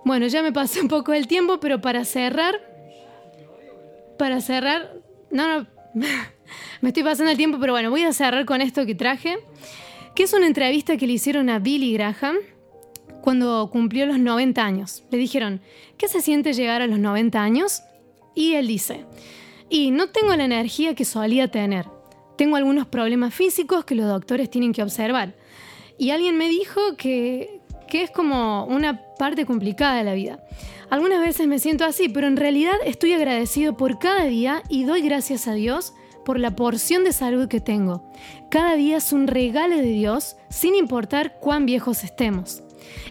Bueno, 0.05 0.27
ya 0.27 0.43
me 0.43 0.53
pasé 0.53 0.83
un 0.83 0.89
poco 0.89 1.15
el 1.15 1.27
tiempo, 1.29 1.61
pero 1.61 1.81
para 1.81 2.05
cerrar, 2.05 2.61
para 4.19 4.43
cerrar, 4.43 4.93
no, 5.31 5.61
no, 5.61 5.67
me 6.83 6.91
estoy 6.91 7.05
pasando 7.05 7.31
el 7.31 7.39
tiempo, 7.39 7.57
pero 7.59 7.73
bueno, 7.73 7.89
voy 7.89 8.03
a 8.03 8.13
cerrar 8.13 8.45
con 8.45 8.61
esto 8.61 8.85
que 8.85 8.95
traje, 8.95 9.39
que 10.15 10.25
es 10.25 10.35
una 10.35 10.47
entrevista 10.47 10.99
que 10.99 11.07
le 11.07 11.15
hicieron 11.15 11.49
a 11.49 11.59
Billy 11.59 11.95
Graham 11.95 12.37
cuando 13.21 13.69
cumplió 13.71 14.07
los 14.07 14.19
90 14.19 14.65
años. 14.65 15.05
Le 15.11 15.19
dijeron, 15.19 15.61
¿qué 15.97 16.09
se 16.09 16.21
siente 16.21 16.53
llegar 16.53 16.83
a 16.83 16.87
los 16.87 16.99
90 16.99 17.41
años? 17.43 17.83
Y 18.35 18.55
él 18.55 18.67
dice, 18.67 19.05
y 19.69 19.91
no 19.91 20.09
tengo 20.11 20.35
la 20.35 20.45
energía 20.45 20.95
que 20.95 21.05
solía 21.05 21.51
tener. 21.51 21.87
Tengo 22.37 22.57
algunos 22.57 22.87
problemas 22.87 23.35
físicos 23.35 23.85
que 23.85 23.95
los 23.95 24.07
doctores 24.07 24.51
tienen 24.51 24.73
que 24.73 24.83
observar. 24.83 25.35
Y 25.99 26.11
alguien 26.11 26.37
me 26.37 26.49
dijo 26.49 26.81
que, 26.97 27.61
que 27.89 28.03
es 28.03 28.11
como 28.11 28.65
una 28.65 29.03
parte 29.19 29.45
complicada 29.45 29.97
de 29.97 30.05
la 30.05 30.15
vida. 30.15 30.43
Algunas 30.89 31.21
veces 31.21 31.47
me 31.47 31.59
siento 31.59 31.85
así, 31.85 32.09
pero 32.09 32.27
en 32.27 32.37
realidad 32.37 32.75
estoy 32.85 33.13
agradecido 33.13 33.77
por 33.77 33.99
cada 33.99 34.25
día 34.25 34.63
y 34.69 34.85
doy 34.85 35.03
gracias 35.03 35.47
a 35.47 35.53
Dios 35.53 35.93
por 36.25 36.39
la 36.39 36.57
porción 36.57 37.05
de 37.05 37.13
salud 37.13 37.49
que 37.49 37.61
tengo. 37.61 38.11
Cada 38.51 38.75
día 38.75 38.97
es 38.97 39.13
un 39.13 39.27
regalo 39.27 39.77
de 39.77 39.83
Dios, 39.83 40.37
sin 40.49 40.75
importar 40.75 41.39
cuán 41.41 41.67
viejos 41.67 42.03
estemos. 42.03 42.63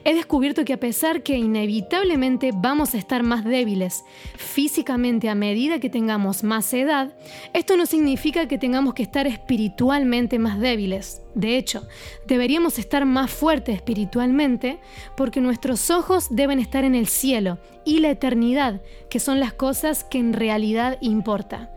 He 0.03 0.13
descubierto 0.13 0.65
que 0.65 0.73
a 0.73 0.79
pesar 0.79 1.23
que 1.23 1.37
inevitablemente 1.37 2.51
vamos 2.53 2.93
a 2.93 2.97
estar 2.97 3.23
más 3.23 3.43
débiles 3.43 4.03
físicamente 4.37 5.29
a 5.29 5.35
medida 5.35 5.79
que 5.79 5.89
tengamos 5.89 6.43
más 6.43 6.73
edad, 6.73 7.13
esto 7.53 7.77
no 7.77 7.85
significa 7.85 8.47
que 8.47 8.57
tengamos 8.57 8.93
que 8.93 9.03
estar 9.03 9.27
espiritualmente 9.27 10.39
más 10.39 10.59
débiles. 10.59 11.21
De 11.35 11.57
hecho, 11.57 11.87
deberíamos 12.27 12.79
estar 12.79 13.05
más 13.05 13.31
fuertes 13.31 13.75
espiritualmente 13.75 14.79
porque 15.15 15.41
nuestros 15.41 15.89
ojos 15.89 16.27
deben 16.29 16.59
estar 16.59 16.83
en 16.83 16.95
el 16.95 17.07
cielo 17.07 17.59
y 17.85 17.99
la 17.99 18.09
eternidad, 18.09 18.81
que 19.09 19.19
son 19.19 19.39
las 19.39 19.53
cosas 19.53 20.03
que 20.03 20.17
en 20.17 20.33
realidad 20.33 20.97
importa. 21.01 21.71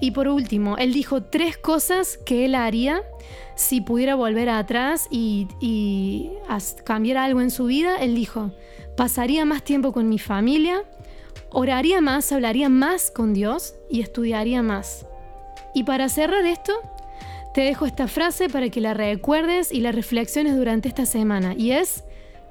Y 0.00 0.10
por 0.10 0.28
último, 0.28 0.78
él 0.78 0.92
dijo 0.92 1.22
tres 1.22 1.56
cosas 1.56 2.18
que 2.18 2.44
él 2.44 2.54
haría 2.54 3.02
si 3.62 3.80
pudiera 3.80 4.14
volver 4.14 4.50
atrás 4.50 5.06
y, 5.10 6.30
cambiar 6.84 7.18
algo 7.18 7.40
en 7.40 7.50
su 7.50 7.66
vida. 7.66 7.96
Él 7.96 8.14
dijo, 8.14 8.50
pasaría 8.96 9.44
más 9.44 9.62
tiempo 9.62 9.92
con 9.92 10.08
mi 10.08 10.18
familia, 10.18 10.82
oraría 11.50 12.00
más, 12.00 12.32
hablaría 12.32 12.68
más 12.68 13.10
con 13.10 13.32
Dios 13.32 13.74
y 13.90 14.00
estudiaría 14.00 14.62
más. 14.62 15.06
Y 15.74 15.84
para 15.84 16.08
cerrar 16.08 16.44
esto, 16.44 16.72
te 17.54 17.62
dejo 17.62 17.86
esta 17.86 18.08
frase 18.08 18.48
para 18.48 18.68
que 18.68 18.80
la 18.80 18.94
recuerdes 18.94 19.72
y 19.72 19.80
la 19.80 19.92
reflexiones 19.92 20.56
durante 20.56 20.88
esta 20.88 21.06
semana. 21.06 21.54
Y 21.56 21.72
es, 21.72 22.04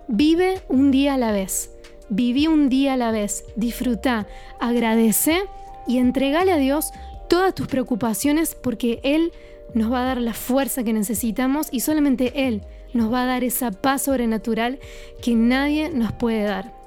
vive 0.07 0.61
un 0.69 0.91
día 0.91 1.15
a 1.15 1.17
la 1.17 1.31
vez. 1.31 1.71
Viví 2.09 2.47
un 2.47 2.69
día 2.69 2.93
a 2.93 2.97
la 2.97 3.11
vez. 3.11 3.45
Disfruta, 3.55 4.27
agradece 4.59 5.43
y 5.87 5.97
entregale 5.97 6.51
a 6.51 6.57
Dios 6.57 6.91
todas 7.29 7.55
tus 7.55 7.67
preocupaciones 7.67 8.55
porque 8.55 8.99
Él 9.03 9.31
nos 9.73 9.91
va 9.91 10.01
a 10.01 10.05
dar 10.05 10.21
la 10.21 10.33
fuerza 10.33 10.83
que 10.83 10.93
necesitamos 10.93 11.67
y 11.71 11.81
solamente 11.81 12.47
Él 12.47 12.63
nos 12.93 13.11
va 13.11 13.23
a 13.23 13.25
dar 13.25 13.43
esa 13.43 13.71
paz 13.71 14.03
sobrenatural 14.03 14.79
que 15.21 15.35
nadie 15.35 15.89
nos 15.89 16.11
puede 16.11 16.43
dar. 16.43 16.81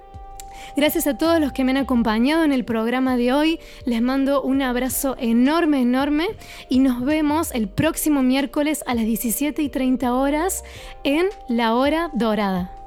Gracias 0.76 1.06
a 1.06 1.16
todos 1.16 1.40
los 1.40 1.52
que 1.52 1.64
me 1.64 1.70
han 1.70 1.76
acompañado 1.76 2.44
en 2.44 2.52
el 2.52 2.64
programa 2.64 3.16
de 3.16 3.32
hoy. 3.32 3.60
Les 3.84 4.02
mando 4.02 4.42
un 4.42 4.62
abrazo 4.62 5.16
enorme, 5.18 5.80
enorme 5.80 6.28
y 6.68 6.78
nos 6.78 7.04
vemos 7.04 7.52
el 7.52 7.68
próximo 7.68 8.22
miércoles 8.22 8.82
a 8.86 8.94
las 8.94 9.04
17 9.04 9.62
y 9.62 9.68
30 9.68 10.14
horas 10.14 10.64
en 11.04 11.26
La 11.48 11.74
Hora 11.74 12.10
Dorada. 12.14 12.83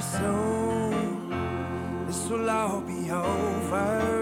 Soon 0.00 1.30
this 2.06 2.28
will 2.28 2.48
all 2.50 2.80
be 2.80 3.10
over. 3.10 4.15